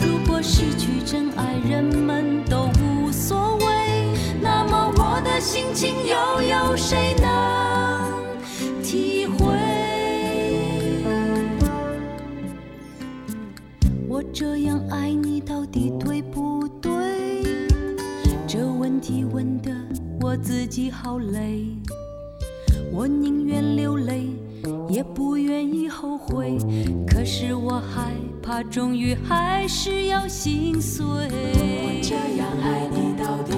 [0.00, 3.66] 如果失去真爱，人们都无所谓，
[4.40, 8.21] 那么我的心情又有谁能？
[14.32, 16.90] 这样爱你，到底对不对？
[18.46, 19.70] 这问题问的
[20.22, 21.66] 我自己好累，
[22.90, 24.28] 我宁愿流泪，
[24.88, 26.56] 也不愿意后悔。
[27.06, 28.12] 可是我害
[28.42, 31.04] 怕，终于还是要心碎。
[31.04, 33.52] 我这样爱你，到底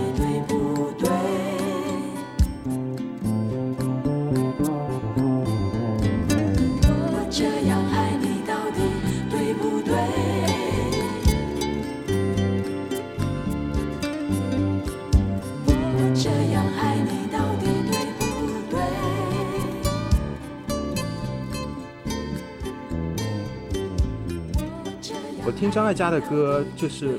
[25.64, 27.18] 听张艾嘉的歌，就是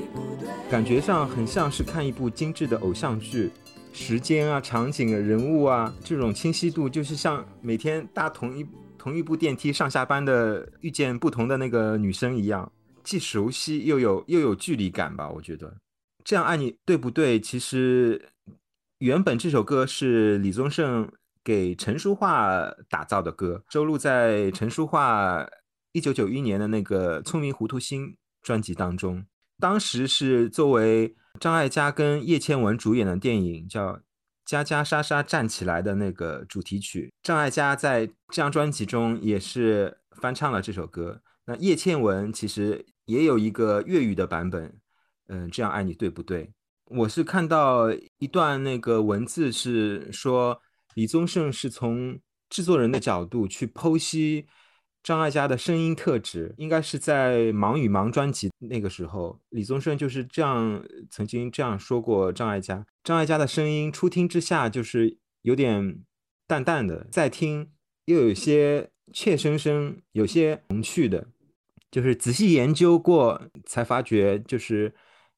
[0.70, 3.50] 感觉上很像是看一部精致的偶像剧，
[3.92, 8.64] 时间啊、场景啊、人物啊，这种清晰度，就是像每天搭同一
[8.96, 12.70] 同一部电梯上下班的遇见不同的那个女生一样，
[13.02, 15.28] 既熟悉又有又有距离感吧。
[15.28, 15.74] 我觉得
[16.22, 17.40] 这样爱你对不对？
[17.40, 18.28] 其实
[18.98, 21.10] 原本这首歌是李宗盛
[21.42, 25.44] 给陈淑桦打造的歌，收录在陈淑桦
[25.90, 28.06] 一九九一年的那个《聪明糊涂心》
[28.46, 29.26] 专辑当中。
[29.58, 33.94] 当时是作为张艾嘉跟叶倩文主演的电影叫
[34.44, 41.20] 《佳佳莎莎站起来》的那个主题曲，张艾嘉在这张专辑中也是翻唱了这首歌。
[41.46, 44.78] 那叶倩文其实也有一个粤语的版本，
[45.26, 46.52] 嗯，这样爱你对不对？
[46.84, 50.60] 我是看到一段那个文字是说，
[50.94, 54.46] 李宗盛是从制作人的角度去剖析
[55.06, 62.84] 张艾嘉的声音特质，应该是在《忙与忙》专辑那个时候，李宗盛就是这样曾经这样说过张艾嘉。
[63.04, 66.02] 张艾嘉的声音初听之下就是有点
[66.48, 67.70] 淡淡的，再听
[68.06, 71.28] 又有些怯生生，有些童趣的，
[71.88, 74.92] 就是仔细研究过才发觉，就是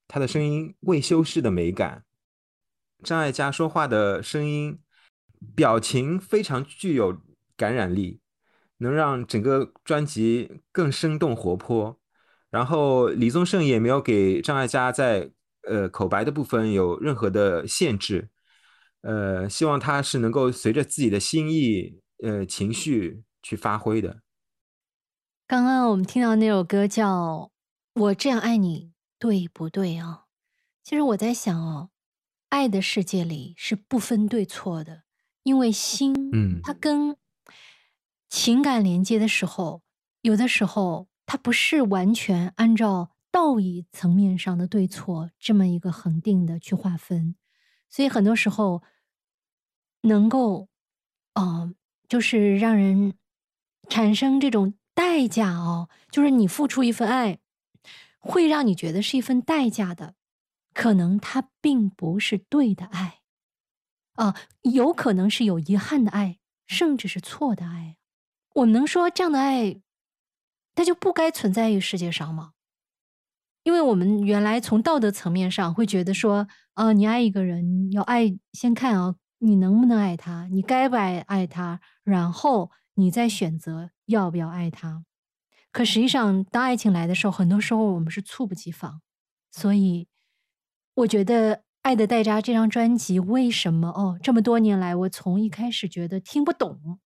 [0.07, 2.05] 他的声音未修饰的美感。
[3.03, 4.79] 张艾嘉说话的声音，
[5.55, 7.21] 表情非常具有
[7.55, 8.21] 感染力，
[8.79, 12.01] 能让整个专辑更生动活泼。
[12.51, 15.31] 然后李宗盛也没有给张艾嘉在
[15.69, 18.31] 呃口白的部分有任何的限制，
[19.03, 24.23] 呃，希望他是能够随着自己的心意呃情绪去发挥的。
[25.47, 27.51] 刚刚我们听到那首歌叫
[28.01, 28.85] 《我这样爱你》，
[29.19, 30.25] 对不对啊？
[30.83, 31.91] 其实我在想哦，
[32.49, 35.03] 爱的世界里是不分对错的，
[35.43, 37.15] 因为心，嗯它跟
[38.29, 39.83] 情感连接的时候，
[40.23, 47.37] 有的时候它不是完全按照道义层面上的对错这么一个恒定的去划分，
[47.89, 48.83] 所以很多时候
[50.03, 50.69] 能够，
[51.35, 51.75] 嗯、
[52.09, 53.15] 就是让人
[53.89, 57.39] 产生这种代价哦，就是你付出一份爱，
[58.19, 60.15] 会让你觉得是一份代价的，
[60.73, 63.21] 可能它并不是对的爱，
[64.15, 67.98] 啊、有可能是有遗憾的爱，甚至是错的爱。
[68.59, 69.81] 我们能说这样的爱，
[70.75, 72.53] 它就不该存在于世界上吗？
[73.63, 85.05] 因为我们原来从道德层面上会觉得说，呃，你爱一个人要爱，先看啊，你能不能爱他，你该不该爱他，然后你再选择要不要爱他。
[85.71, 89.01] 可实际上，当爱情来的时候，很多时候我们是猝不及防。
[89.53, 90.09] 所以，
[90.95, 96.99] 我觉得《爱的代价》这张专辑为什么哦，这么多年来，我从一开始觉得听不懂，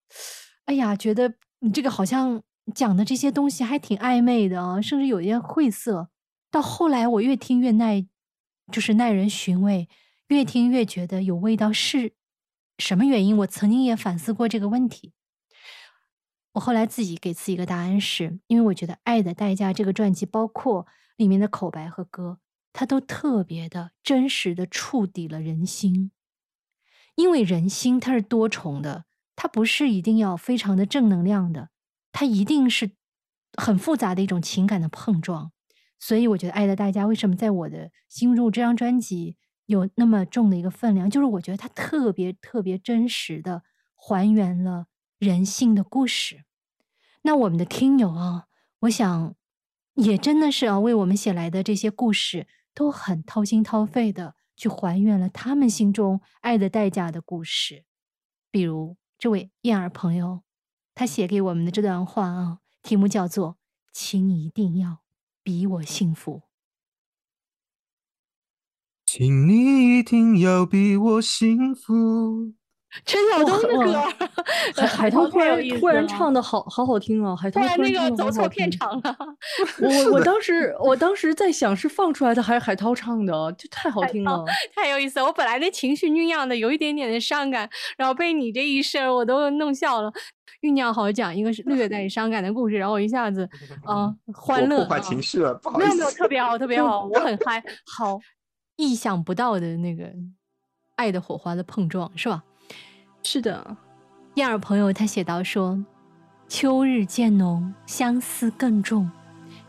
[0.66, 2.42] 哎呀，觉得你这个好像
[2.74, 6.08] 讲的这些东西还挺暧昧的，甚至有点晦涩。
[6.50, 8.06] 到后来，我越听越耐，
[8.70, 9.88] 就是耐人寻味，
[10.28, 11.72] 越听越觉得有味道。
[11.72, 12.12] 是
[12.78, 13.36] 什么原因？
[13.38, 15.12] 我曾经也反思过这个问题。
[16.52, 20.86] 我后来自己给自己一个答案是，因为我觉得《爱的代价》这个专辑，包括
[21.16, 22.38] 里面的口白和歌，
[22.72, 26.12] 它都特别的真实的触底了人心。
[27.14, 29.04] 因为人心它是多重的，
[29.34, 31.70] 它不是一定要非常的正能量的，
[32.12, 32.92] 它一定是
[33.56, 35.52] 很复杂的一种情感的碰撞。
[35.98, 43.62] 所以我觉得《爱的代价》为什么在我的心中这张专辑有那么重的一个分量，就是我觉得它特别特别真实的
[43.94, 44.86] 还原了
[45.18, 46.44] 人性的故事。
[47.22, 48.46] 那我们的听友啊，
[48.80, 49.36] 我想
[49.94, 57.84] 也真的是啊，为我们写来的这些故事都很掏心掏肺的去还原了他们心中爱的代价的故事。
[58.50, 60.42] 比如这位燕儿朋友，
[60.96, 63.56] 他写给我们的这段话啊，题目叫做
[63.94, 65.04] “请你一定要
[65.44, 66.42] 比我幸福”。
[69.06, 72.54] 请你一定要比我幸福。
[73.04, 74.00] 陈晓东的歌，
[74.76, 76.32] 海 海涛突然突然唱。
[76.32, 79.16] 的好好好听哦，海涛突然那个走错片场了，
[79.82, 84.44] 我我当时我当时在想是放出来的还是海涛唱的，就太好听了。
[84.74, 85.26] 太有意思了。
[85.26, 90.12] 我本来那情绪酝酿的有一点点的伤感，然后被你这一声我都弄笑了。
[90.62, 93.48] 酝酿好讲一个是 略带伤感的故事，然后我一下子
[93.84, 96.10] 啊、欢乐破坏啊情绪了，不好意没有没有。
[96.12, 98.18] 特别好特别好，我很嗨，好
[98.76, 100.10] 意想不到的那个
[100.96, 102.42] 爱的火花的碰撞是吧？
[103.24, 103.76] 是的，
[104.34, 105.82] 燕儿朋友他写到说
[106.48, 109.08] ：“秋日渐浓，相思更重，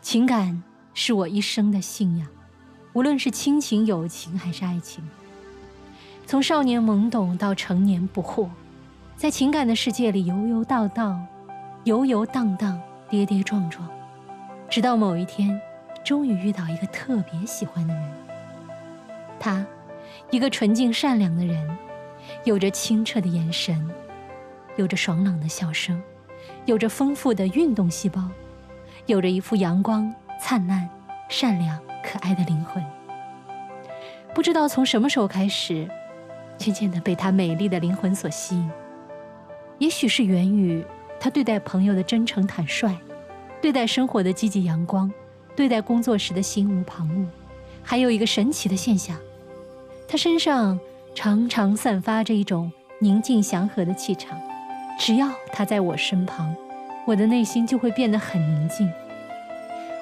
[0.02, 2.26] 情感是我一生的信仰，
[2.94, 5.08] 无论是亲情、友情还是爱情。
[6.26, 8.48] 从少年懵懂到成年不惑，
[9.16, 11.24] 在情感的世界里游游荡荡，
[11.84, 12.78] 游游荡荡，
[13.08, 13.88] 跌跌撞撞，
[14.68, 15.58] 直到某一天，
[16.04, 18.12] 终于遇到一个特别喜欢的人。
[19.38, 19.64] 他，
[20.30, 21.64] 一个纯净善良的人。”
[22.44, 23.88] 有着清澈的眼神，
[24.76, 26.02] 有着爽朗的笑声，
[26.66, 28.22] 有着丰富的运动细胞，
[29.06, 30.88] 有着一副阳光灿烂、
[31.28, 32.84] 善良、可爱的灵魂。
[34.34, 35.88] 不知道从什么时候开始，
[36.58, 38.70] 渐渐地被他美丽的灵魂所吸引。
[39.78, 40.84] 也许是源于
[41.18, 42.96] 他对待朋友的真诚坦率，
[43.62, 45.10] 对待生活的积极阳光，
[45.56, 47.26] 对待工作时的心无旁骛。
[47.82, 49.16] 还有一个神奇的现象，
[50.08, 50.78] 他身上。
[51.14, 54.38] 常常散发着一种宁静祥和的气场，
[54.98, 56.54] 只要他在我身旁，
[57.06, 58.92] 我的内心就会变得很宁静。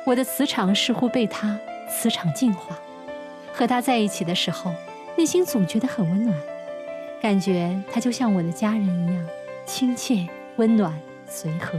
[0.06, 1.56] 我的磁场似乎被他
[1.88, 2.76] 磁场净化，
[3.52, 4.72] 和他在一起的时候，
[5.14, 6.36] 内心总觉得很温暖，
[7.20, 9.26] 感觉他就像我的家人一样
[9.66, 10.92] 亲切、温暖、
[11.28, 11.78] 随和。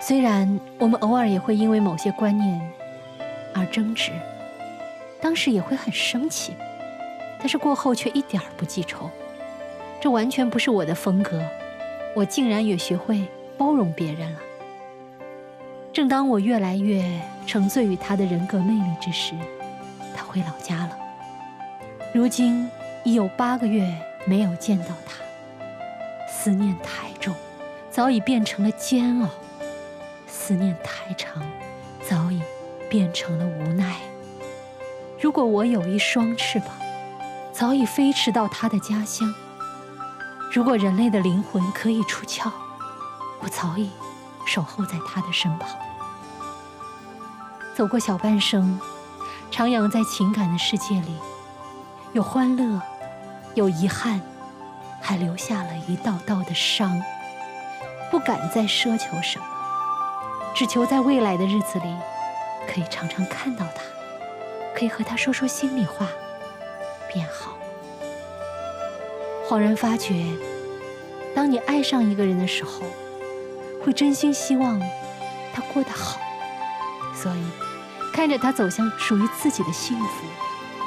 [0.00, 2.60] 虽然我们偶尔也会因为某些观念
[3.54, 4.12] 而争执，
[5.18, 6.52] 当时也会很生气。
[7.44, 9.10] 但是过后却一点儿不记仇，
[10.00, 11.42] 这完全不是我的风格。
[12.16, 13.22] 我竟然也学会
[13.58, 14.38] 包容别人了。
[15.92, 17.04] 正当我越来越
[17.46, 19.34] 沉醉于他的人格魅力之时，
[20.16, 20.98] 他回老家了。
[22.14, 22.66] 如今
[23.04, 25.22] 已有八个月没有见到他，
[26.26, 27.34] 思念太重，
[27.90, 29.28] 早已变成了煎熬；
[30.26, 31.42] 思念太长，
[32.00, 32.40] 早已
[32.88, 33.96] 变成了无奈。
[35.20, 36.68] 如果我有一双翅膀，
[37.56, 39.32] 早已飞驰到他的家乡。
[40.52, 42.50] 如果人类的灵魂可以出窍，
[43.38, 43.92] 我早已
[44.44, 45.68] 守候在他的身旁。
[47.76, 48.80] 走过小半生，
[49.52, 51.16] 徜徉在情感的世界里，
[52.12, 52.82] 有欢乐，
[53.54, 54.20] 有遗憾，
[55.00, 57.00] 还留下了一道道的伤。
[58.10, 59.44] 不敢再奢求什么，
[60.56, 61.96] 只求在未来的日子里，
[62.66, 63.82] 可以常常看到他，
[64.76, 66.08] 可以和他说说心里话。
[67.14, 67.56] 变好。
[69.48, 70.26] 恍然发觉，
[71.34, 72.82] 当你爱上一个人的时候，
[73.82, 74.80] 会真心希望
[75.54, 76.18] 他过得好。
[77.14, 77.44] 所以，
[78.12, 80.26] 看着他走向属于自己的幸福，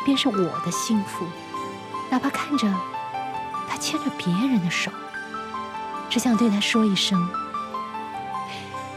[0.06, 1.26] 便是我的幸福。
[2.10, 2.68] 哪怕看着
[3.70, 4.92] 他牵着别人的手，
[6.10, 7.30] 只想对他说一声：“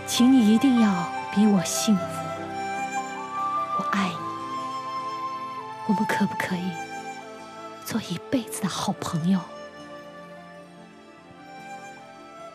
[0.06, 0.90] 请你一定要
[1.34, 2.02] 比我幸福，
[3.78, 4.14] 我爱你。”
[5.86, 6.89] 我们可不可以？
[7.90, 9.40] 做一辈子的好朋友。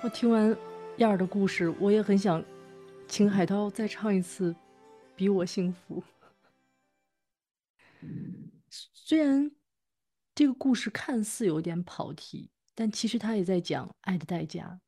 [0.01, 0.57] 我听完
[0.95, 2.41] 燕儿的故事，我也很想
[3.05, 4.53] 请海涛再唱一次
[5.13, 6.01] 《比我幸福》。
[8.71, 9.51] 虽然
[10.33, 14.79] 这个故事看似有点跑题，但其实他也在讲爱的代价。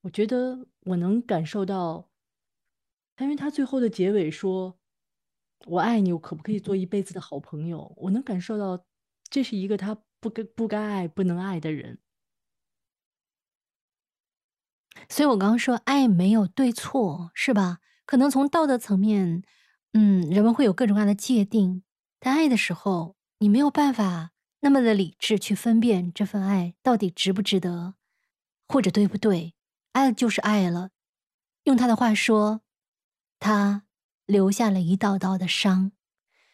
[0.00, 2.10] 我觉得我能感受到，
[3.18, 4.76] 因为他最后的结尾说
[5.66, 8.84] ：“我爱你，我可不可以做一辈子的好朋友？”我能感受到。
[9.30, 11.98] 这是一个他不该不该爱、不能爱的人，
[15.08, 17.80] 所以我刚刚说爱没有对错，是吧？
[18.06, 19.42] 可能从道德层面，
[19.92, 21.82] 嗯，人们会有各种各样的界定，
[22.20, 27.94] 但爱的时候，你没有办法那么的理智去分辨这份爱到底值不值得，
[28.68, 29.54] 或者对不对。
[29.92, 30.90] 爱就是爱了，
[31.64, 32.62] 用他的话说，
[33.38, 33.84] 他
[34.26, 35.92] 留下了一道道的伤，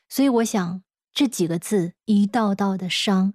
[0.09, 0.83] 所以我想。
[1.13, 3.35] 这几个字，一道道的伤，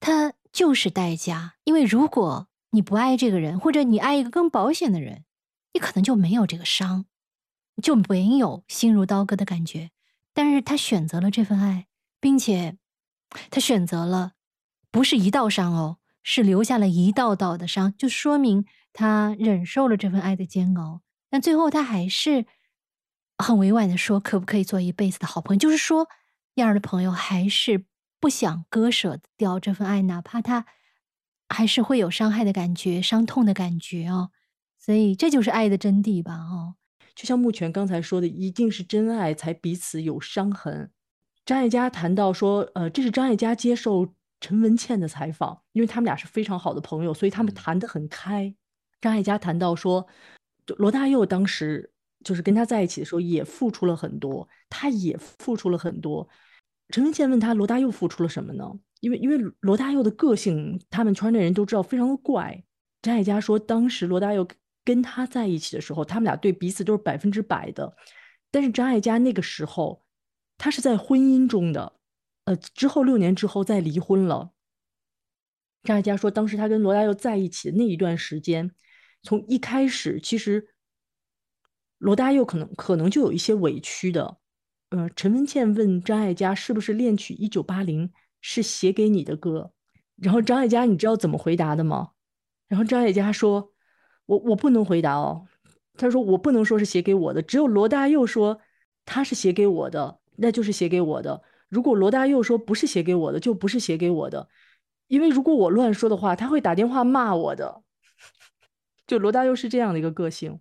[0.00, 1.56] 它就是代价。
[1.64, 5.24] 因为如果你不爱这个人，或者你爱一个更保险的人，
[5.74, 7.04] 你可能就没有这个伤，
[7.82, 9.90] 就没有心如刀割的感觉。
[10.32, 11.86] 但是他选择了这份爱，
[12.18, 12.78] 并且
[13.50, 14.32] 他选择了
[14.90, 21.02] 不是一道伤哦，是留下了一道道的伤，就说明他忍受了这份爱的煎熬。
[21.28, 22.46] 但最后他还是
[23.36, 26.08] 很委婉的说：“可不可以做一辈子的好朋友？”就是说。
[26.56, 27.86] 燕儿的朋友还是
[28.20, 30.66] 不想割舍掉这份爱，哪怕他
[31.48, 34.30] 还是会有伤害的感觉、伤痛的感觉哦。
[34.78, 36.34] 所以这就是爱的真谛吧？
[36.34, 36.74] 哦，
[37.14, 40.90] 就像目前刚才说的，一定是真爱才彼此有伤痕。
[41.44, 48.54] 张艾嘉谈到说，呃，这是张艾嘉接受陈文茜的采访，因为他们俩是非常好的朋友，所以他们谈得很开。
[49.00, 50.06] 张艾嘉谈到说，
[50.78, 51.92] 罗大佑当时
[52.24, 56.28] 就是跟他在一起的时候也付出了很多，他也付出了很多。
[56.88, 58.64] 陈文茜问他罗大佑付出了什么呢？
[59.00, 62.64] 因为因为罗大佑的个性，他们圈内人都知道非常的怪。
[63.02, 64.46] 张艾嘉说，当时罗大佑
[64.84, 67.96] 跟他在一起的时候，他们俩对彼此都是百分之百的。
[68.50, 70.04] 但是张艾嘉那个时候，
[70.56, 71.98] 他是在婚姻中的，
[72.44, 74.52] 呃，之后六年之后再离婚了。
[75.82, 78.70] 张艾嘉说，当时他跟罗大佑在一起的那一段时间，
[79.22, 80.68] 从一开始其实
[81.98, 84.38] 罗大佑可能可能就有一些委屈的。
[84.90, 88.08] 呃，陈文茜问张艾嘉是不是恋曲《一九八零》
[88.40, 89.72] 是写给你的歌，
[90.14, 92.10] 然后张艾嘉你知道怎么回答的吗？
[92.68, 93.72] 然后张艾嘉说
[94.26, 95.46] ：“我我不能回答哦。”
[95.98, 98.60] 他说：“我不能说是写给我的，只有罗大佑说
[99.04, 101.42] 他是写给我的，那就是写给我的。
[101.68, 104.48] 如果罗大佑说不是写给我的，就不是写给我的，
[105.08, 107.82] 因为如果我乱说的话，他会打电话骂我的。
[109.04, 110.60] 就罗大佑是这样的一个个性，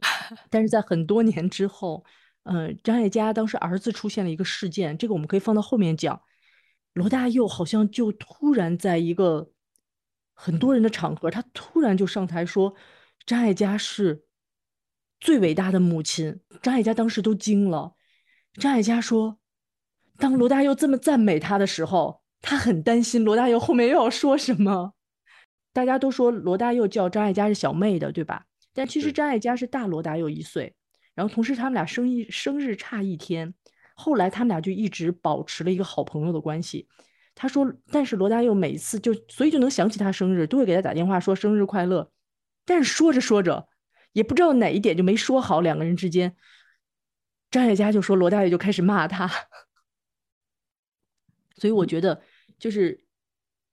[0.48, 2.02] 但是在很多年之后。”
[2.46, 6.22] 呃，张艾嘉当时儿子出现了一个事件，这个我们可以放到后面讲。
[6.92, 9.50] 罗大佑好像就突然在一个
[10.32, 12.74] 很多人的场合，他突然就上台说
[13.26, 14.22] 张艾嘉是
[15.18, 16.40] 最伟大的母亲。
[16.62, 17.96] 张艾嘉当时都惊了。
[18.54, 19.38] 张艾嘉说，
[20.16, 24.94] 当罗大佑这么赞美他的时候，他很担心罗大佑后面又要说什么。
[25.72, 28.46] 大家都说罗大佑叫张艾嘉是小妹的，对吧？
[28.72, 30.74] 但其实张艾嘉是大罗大佑一岁。
[31.16, 33.52] 然后同时，他们俩生一生日差一天，
[33.94, 36.86] 后来他们俩就一直保持了一个好朋友的关系。
[37.34, 42.12] 他说，但是罗大佑每次就所以就能想起他生日，都会给他打电话说生日快乐。
[42.64, 43.66] 但是说着说着，
[44.12, 46.36] 也不知道哪一点就没说好，两个人之间，
[47.50, 49.30] 张艾嘉就说罗大佑就开始骂他。
[51.56, 52.22] 所以我觉得，
[52.58, 53.04] 就是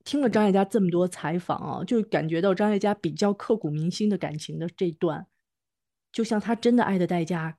[0.05, 5.27] 听了张艾嘉这么多采访啊，就感觉到张艾嘉比较刻骨铭心的感情的这段。
[6.13, 7.57] 就像他真的爱的代价，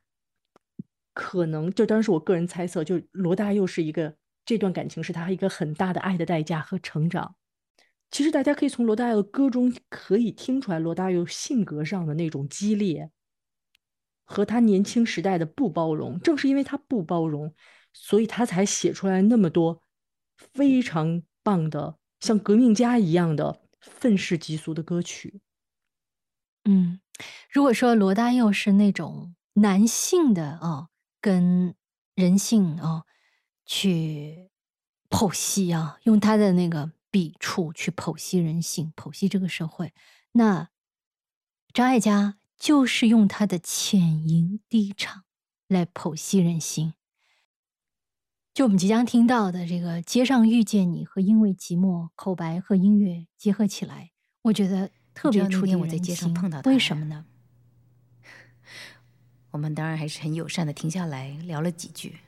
[1.12, 7.34] 可能就当然是我个人猜测，就罗大佑是一个这段感情是他一个很大的爱的代价和成长。
[8.11, 13.11] 其实大家可以从罗大佑的歌中可以听出来，罗大佑性格上的那种激烈，
[14.24, 16.20] 和他年轻时代的不包容。
[16.20, 17.52] 正是因为他不包容，
[17.92, 19.82] 所以他才写出来那么多
[20.36, 25.40] 非常棒的像革命家一样的愤世嫉俗的歌曲。
[26.65, 27.01] 嗯。
[27.49, 30.89] 如果说罗大佑是那种男性的哦，
[31.21, 31.77] 跟
[32.17, 33.07] 人性哦
[33.65, 34.51] 去
[35.09, 39.93] 剖析啊，用他的那个笔触去剖析人性、剖析这个社会，
[40.33, 40.71] 那
[41.73, 45.23] 张艾嘉就是用他的浅吟低唱
[45.69, 46.95] 来剖析人心。
[48.53, 54.11] 就我们即将听到的这个《街上遇见你》和《因为寂寞》，口白和音乐结合起来，
[54.43, 54.91] 我觉得。
[55.15, 57.25] 特别触电我在街上碰到他，为什么呢？
[59.53, 62.19] 我们当然还是很友善的，停下来聊了几句。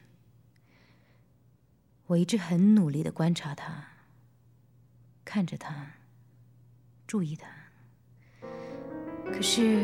[2.07, 3.89] 我一直很努力的观察他，
[5.25, 5.95] 看着他，
[7.05, 7.49] 注意他，
[9.33, 9.83] 可是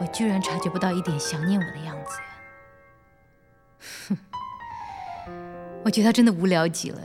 [0.00, 2.18] 我居然察觉不到一点想念我的样子。
[4.08, 4.18] 哼，
[5.84, 7.02] 我觉得他真的无聊极了。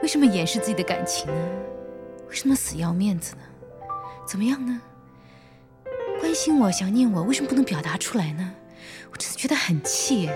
[0.00, 1.48] 为什么掩饰自己的感情呢？
[2.28, 3.42] 为什么死要面子呢？
[4.26, 4.80] 怎么样呢？
[6.20, 8.54] 关心我、想念我，为什么不能表达出来呢？
[9.10, 10.30] 我真的觉得很气。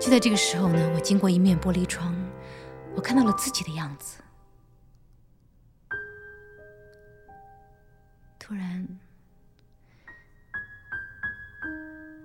[0.00, 2.14] 就在这个时候呢，我经过一面玻璃窗，
[2.94, 4.20] 我看到了自己的样子。
[8.38, 8.86] 突然，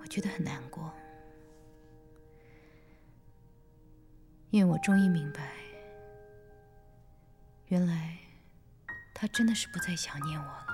[0.02, 0.92] 我觉得很难过，
[4.50, 5.54] 因为我终于明白，
[7.68, 8.18] 原来
[9.14, 10.71] 他真的是不再想念我了。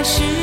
[0.00, 0.39] 还是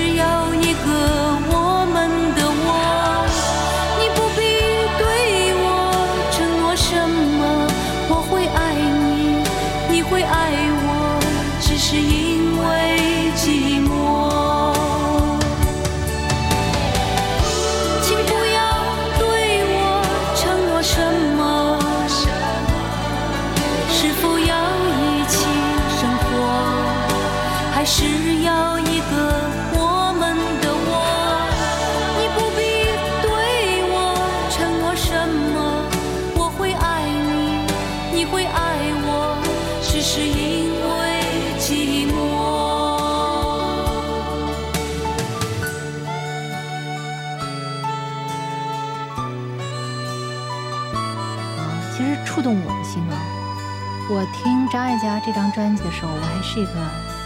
[54.34, 56.74] 听张艾嘉这张专辑的时候，我还是一个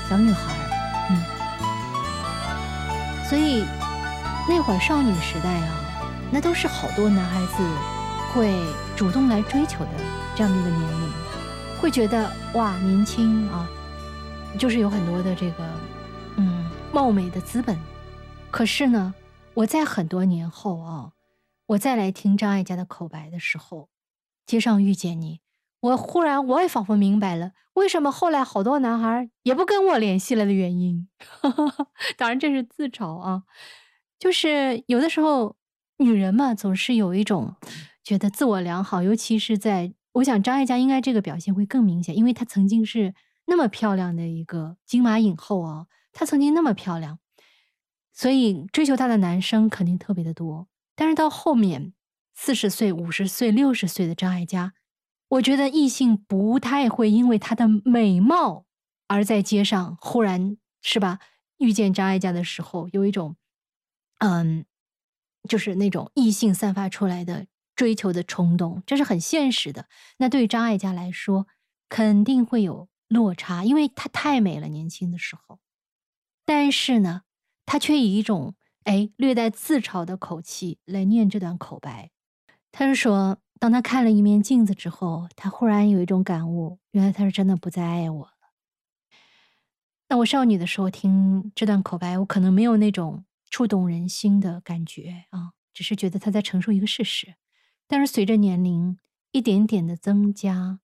[0.10, 0.54] 小女孩，
[1.10, 1.24] 嗯，
[3.26, 3.66] 所以
[4.47, 5.80] 那会儿少女时代啊，
[6.32, 7.64] 那都是好多男孩子
[8.34, 8.54] 会
[8.95, 9.91] 主动来追求的
[10.36, 11.12] 这样的一个年龄，
[11.80, 13.68] 会觉得哇，年轻啊，
[14.58, 15.64] 就是有很多的这个
[16.38, 17.78] 嗯貌美的资本。
[18.49, 19.14] 可是呢，
[19.54, 21.12] 我在很多年后啊，
[21.68, 23.89] 我再来听张艾嘉的口白的时候，
[24.45, 25.39] 街上遇见你，
[25.82, 31.07] 我忽然我也仿佛明白了，为什么后来好多男孩也不跟我联系了的原因。
[32.17, 33.43] 当然这是自嘲啊，
[34.17, 35.55] 就是有的时候
[35.97, 37.55] 女人嘛，总是有一种
[38.03, 43.15] 觉得自我良好，尤其是在我想张艾嘉应该这个表现会更明显，因为她曾经是
[43.45, 47.17] 那么漂亮的一个金马影后啊，她曾经那么漂亮，
[48.13, 50.67] 所以追求她的男生肯定特别的多。
[50.95, 51.93] 但是到后面
[52.36, 54.73] 四十岁、五十岁、六十岁的张艾嘉，
[55.32, 58.65] 我觉得异性不太会因为她的美貌
[59.07, 61.19] 而在街上忽然是吧
[61.57, 63.38] 遇见张艾嘉的时候，有一种
[64.19, 64.65] 嗯
[65.47, 69.88] 就是那种异性散发出来的追求的冲动，这是很现实的。
[70.17, 71.47] 那对于张艾嘉来说，
[71.88, 75.59] 肯定会有落差，因为她太美了，年轻的时候。
[76.45, 77.21] 但是呢，
[77.65, 82.11] 她却以一种哎略带自嘲的口气来念这段口白。
[82.71, 88.34] 她是说，当他看了一面镜子之后，他忽然有一种感悟，原来他是真的不再爱我了。
[90.09, 93.24] 那我少女的时候听这段口白，我可能没有那种。
[93.51, 97.36] 触动人心的感觉啊，只是觉得他在陈述一个事实。
[97.86, 98.97] 但是随着年龄
[99.34, 100.80] 一点点的增加，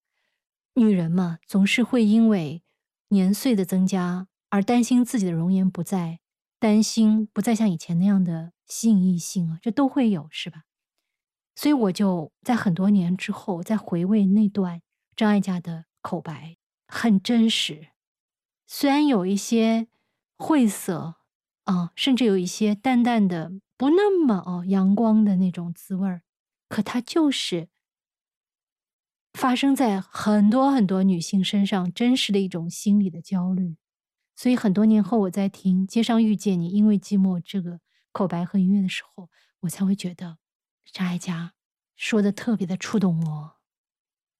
[0.73, 2.61] 女人嘛，总是会因为
[3.07, 6.19] 年岁的增加而担心自己的容颜不在，
[6.59, 10.63] 担心不再像以前那样的吸引异性啊，这都会有，是吧？
[11.57, 14.81] 所以我就在很多年之后再回味那段
[15.17, 16.55] 张艾嘉的口白，
[16.87, 17.89] 很真实，
[18.65, 19.89] 虽然有一些
[20.37, 21.15] 晦涩。
[21.67, 26.21] 啊，甚至有一些淡淡的、不那么哦阳光的那种滋味儿，
[26.69, 27.67] 可它就是
[29.33, 33.75] 发生在很多很多女性身上真实的一种心理的焦虑。
[34.33, 37.81] 所以很多年后，我在听《街上遇见你》，因为寂寞这个
[38.13, 39.29] 口白和音乐的时候，
[39.59, 40.37] 我才会觉得
[40.97, 41.53] 张艾嘉
[41.95, 43.51] 说的特别的触动我。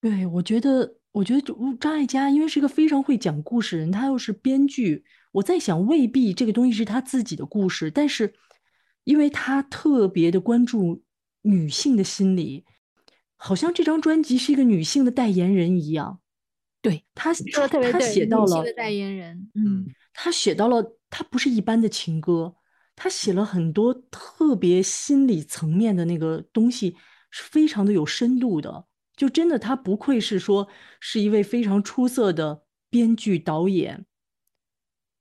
[0.01, 5.05] 对，我觉得，我觉得张艾嘉因为是一个非常会讲故事人，他又是编剧。
[5.33, 8.33] 我在想，未必这个东西是他自己的故事，但是，
[9.03, 11.03] 因为他特别的关注
[11.43, 12.65] 女性的心理，
[13.35, 16.19] 好像这张专辑是一个女性的代言人一样。
[16.81, 17.31] 对他，
[17.91, 22.55] 他写到了代言人，嗯，他写到了，他不是一般的情歌，
[22.99, 26.97] 他写了很多特别心理层面的那个东西，
[27.29, 28.87] 是非常的有深度的。
[29.15, 30.67] 就真的，他不愧是说
[30.99, 34.07] 是一位非常出色的编剧导演。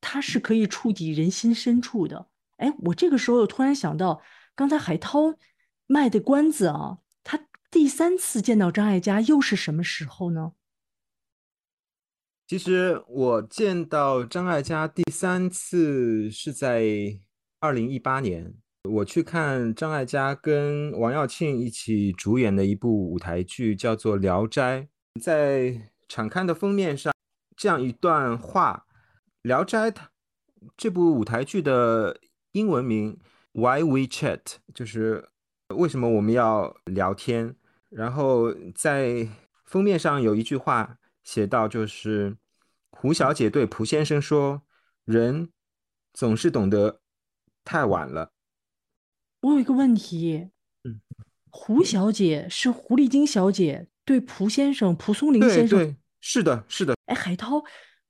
[0.01, 2.31] 他是可以触及人心深处的。
[2.57, 4.23] 哎，我这个时候又突然想到，
[4.55, 5.35] 刚才海涛
[5.87, 10.53] 卖的关子啊，他第三次见到张艾嘉又是什么时候呢？
[12.47, 17.21] 其实我见到张艾嘉第三次是在
[17.59, 18.55] 二零一八年，
[18.85, 24.89] 我去看张艾嘉跟王耀庆一起主演的一部舞台剧，叫做《聊斋》。
[25.21, 27.13] 在场刊的封面上，
[27.57, 28.87] 这样一段话。
[29.49, 30.11] 《聊斋》它
[30.77, 32.21] 这部舞台剧的
[32.53, 33.19] 英文名
[33.53, 34.41] Why We Chat，
[34.75, 35.29] 就是
[35.75, 37.57] 为什么我们要聊天。
[37.89, 39.29] 然后在
[39.65, 42.37] 封面上有一句话写到，就是
[42.91, 44.63] 胡小姐对蒲先生说
[45.07, 45.51] ：“人
[46.13, 47.01] 总是懂得
[47.67, 48.33] 太晚了。”
[49.43, 50.49] 我有一个问题，
[50.85, 51.01] 嗯，
[51.51, 56.95] 胡小姐是狐狸精小姐对蒲先生、蒲松龄先生，对，是的，是的。
[57.05, 57.63] 哎，海涛。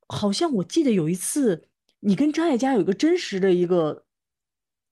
[0.09, 4.05] 好像我记得有一次，你跟张艾嘉有一个真实的一个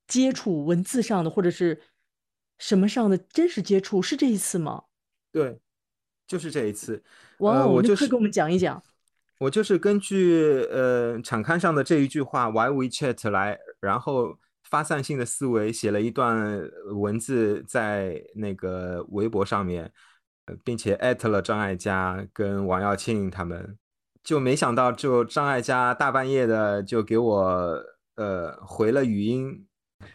[0.09, 1.81] 接触，文字上的或者是
[2.59, 4.83] 什么上的真实接触，是这一次吗？
[5.31, 5.61] 对，
[6.27, 7.05] 就是这一次。
[7.39, 8.83] 哇，我就是跟我们讲一讲。
[9.39, 14.37] 我就是根据呃场刊上的这一句话 “Why we chat” 来，然后
[14.75, 16.61] 发散性的思维写了一段
[16.97, 19.89] 文字在那个微博上面，
[20.65, 23.79] 并且艾特了张艾嘉跟王耀庆他们。
[24.25, 27.81] 就没想到，就张艾嘉大半夜的就给我
[28.17, 29.65] 呃回了语音，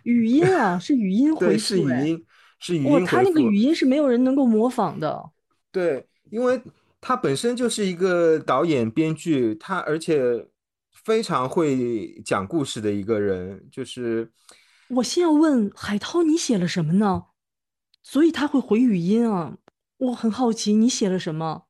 [0.03, 2.25] 语音啊，是语音回复，是语音，
[2.59, 3.05] 是语音。
[3.05, 5.23] 他那个语音是没有人能够模仿的。
[5.71, 6.61] 对，因为
[6.99, 10.48] 他本身就是一个导演、编剧，他而且
[11.09, 13.67] 非常会讲故事的一个人。
[13.71, 14.31] 就是
[14.89, 17.23] 我先要问海涛，你写了什么呢？
[18.03, 19.57] 所以他会回语音啊，
[19.97, 21.63] 我很好奇，你写了什么？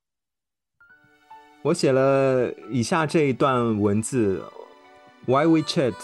[1.61, 4.43] 我写了以下这一段文字
[5.25, 5.95] ：Why we chat？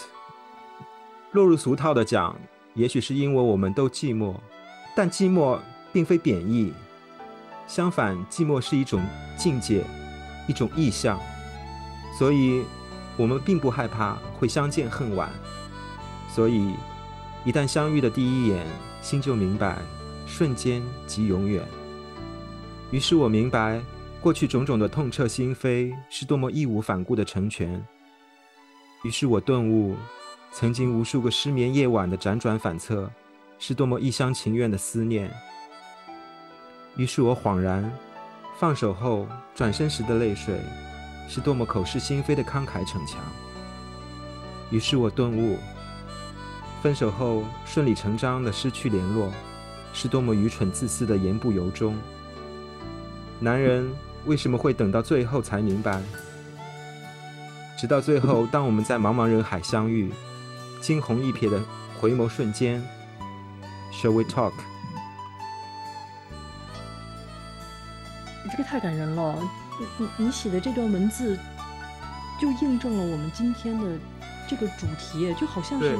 [1.32, 2.40] 落入俗套的讲，
[2.72, 4.34] 也许是因为我们都寂寞，
[4.96, 5.60] 但寂寞
[5.92, 6.72] 并非贬义，
[7.66, 9.04] 相反，寂寞是一种
[9.36, 9.84] 境界，
[10.48, 11.20] 一种意象，
[12.18, 12.64] 所以
[13.16, 15.30] 我们并不害怕会相见恨晚。
[16.28, 16.74] 所以，
[17.44, 18.66] 一旦相遇的第一眼，
[19.00, 19.78] 心就明白，
[20.26, 21.62] 瞬间即永远。
[22.90, 23.80] 于是我明白。
[24.18, 27.80] 过去种种的痛彻心扉，是多么义无反顾的成全。
[29.04, 29.94] 于是我顿悟，
[30.50, 33.08] 曾经无数个失眠夜晚的辗转反侧，
[33.60, 35.30] 是多么一厢情愿的思念。
[36.96, 37.88] 于是我恍然，
[38.58, 40.58] 放手后转身时的泪水，
[41.28, 43.20] 是多么口是心非的慷慨逞强。
[44.70, 45.58] 于是我顿悟，
[46.82, 49.30] 分手后顺理成章的失去联络，
[49.92, 51.96] 是多么愚蠢自私的言不由衷。
[53.40, 53.88] 男人。
[54.26, 56.02] 为什么会等到最后才明白？
[57.78, 60.12] 直到最后，当我们在茫茫人海相遇，
[60.80, 61.62] 惊鸿一瞥的
[61.96, 62.84] 回眸瞬间
[63.92, 64.52] ，Shall we talk？
[68.42, 69.38] 你这个太感人了，
[69.78, 71.38] 你你你写的这段文字，
[72.40, 73.98] 就印证了我们今天的
[74.48, 75.96] 这个主题，就好像是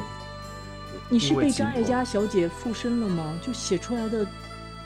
[1.10, 3.38] 你是被张艾嘉小姐附身了吗？
[3.42, 4.26] 就写出来的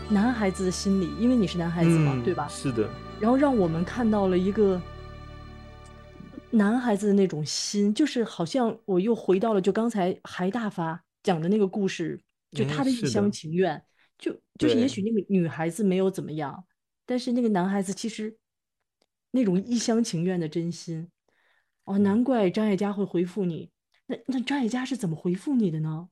[0.09, 2.49] 男孩子的心理，因为你是男孩子嘛，嗯对吧？
[2.49, 2.88] 是的，
[3.20, 4.80] 然后让我们看到了一个
[6.51, 12.20] 男孩子的那种心，就是好像我又回到了就刚才韩大发讲的那个故事，
[12.51, 13.80] 就哎他的一厢情愿，
[14.18, 16.64] 就就是也许那个女孩子没有怎么样，
[17.07, 18.36] 但是那个男孩子其实
[19.33, 21.09] 那种一厢情愿的真心，
[21.85, 23.70] 哦，难怪张艾嘉会回复你。
[24.07, 26.09] 那那张艾嘉是怎么回复你的呢？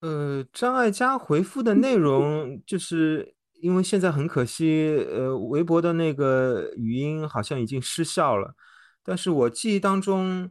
[0.00, 8.54] 呃，张艾嘉回复的内容，就是因为现在很可惜，呃，微博的那个语音好像已经失效了，
[9.02, 10.50] 但是我记忆当中，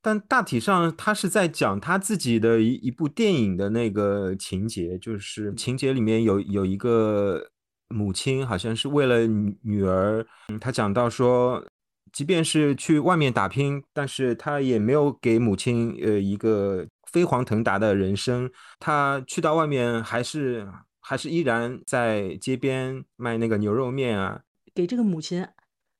[0.00, 7.50] 但大体上他是在讲他自己的一一部电影的那个情节，就是情节里面有有一个
[7.90, 11.64] 母亲，好像是为了女女儿，嗯他讲到说。
[12.12, 18.50] 即便是去外面打拼，但是他也没有给母亲呃一个飞黄腾达的人生。
[18.80, 20.68] 他去到外面还是
[20.98, 24.42] 还是依然在街边卖那个牛肉面啊。
[24.74, 25.46] 给这个母亲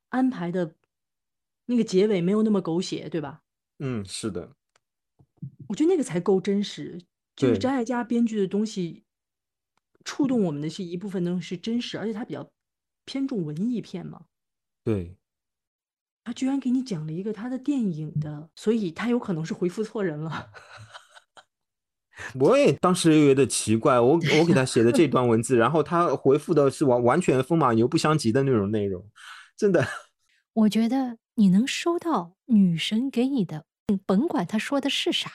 [0.08, 0.74] 安排的
[1.66, 3.42] 那个结尾没有那么狗血，对吧？
[3.78, 4.50] 嗯，是的，
[5.68, 7.00] 我觉得那个才够真实。
[7.36, 9.04] 就是张艾嘉编剧的东西，
[10.10, 12.50] 触动我们的是一部分东西是真实，而且他比较
[13.04, 14.22] 偏重文艺片嘛。
[14.82, 15.16] 对，
[16.24, 20.50] 他居然给你讲了一个他的电影的，所以他有可能是回复错人了。
[22.40, 29.08] 我也当时有点奇怪，我我给他写的这段文字，然后他回复的是完完全风马牛不相及的那种内容，
[29.56, 29.86] 真的。
[30.52, 33.64] 我觉得你能收到女神给你的，
[34.04, 35.30] 甭管她说的是啥，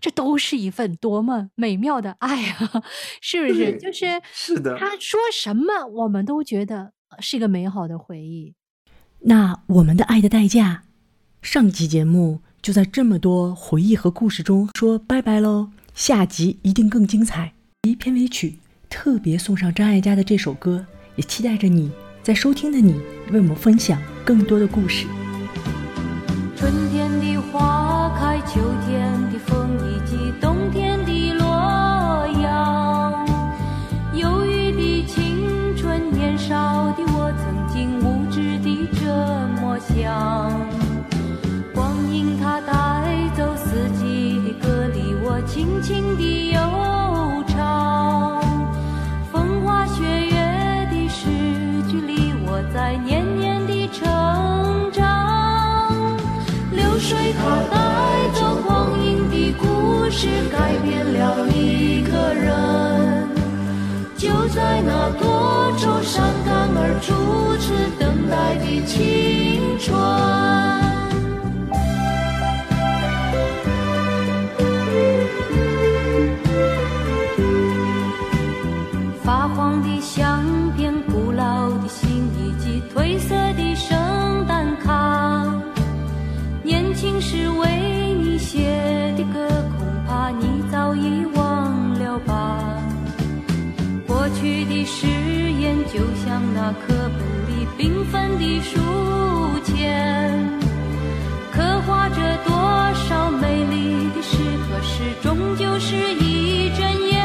[0.00, 2.82] 这都是一份多么美妙的爱啊！
[3.20, 3.78] 是不是？
[3.78, 8.54] 就是是的他说什么，我们都觉得呃是一个美好的回忆。
[9.20, 10.82] 那我们的爱的代价，
[11.40, 17.54] 上集节目就在这么多回忆和故事中说拜拜喽，下集一定更精彩。
[17.88, 18.58] 一片尾曲
[18.88, 21.90] 特别送上张艾嘉的这首歌，也期待着你
[22.22, 22.94] 在收听的你
[23.30, 25.06] 为我们分享更多的故事。
[26.56, 27.83] 春天的花
[64.54, 70.13] 在那多愁善感而初次等待的青春。
[96.66, 98.80] 那课本里缤纷的书
[99.66, 100.48] 签，
[101.52, 102.54] 刻画着多
[103.06, 107.22] 少美丽的诗，可是终究是一阵烟。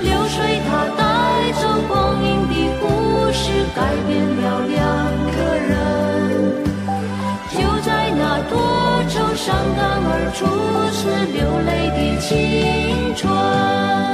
[0.00, 4.80] 流水它带走光阴的故事，改变了两
[5.36, 5.36] 个
[5.68, 5.70] 人。
[7.50, 8.56] 就在那多
[9.10, 10.46] 愁善感而初
[10.96, 14.05] 次流泪的青春。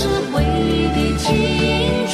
[0.00, 1.36] 是回忆的琴
[2.08, 2.09] 弦。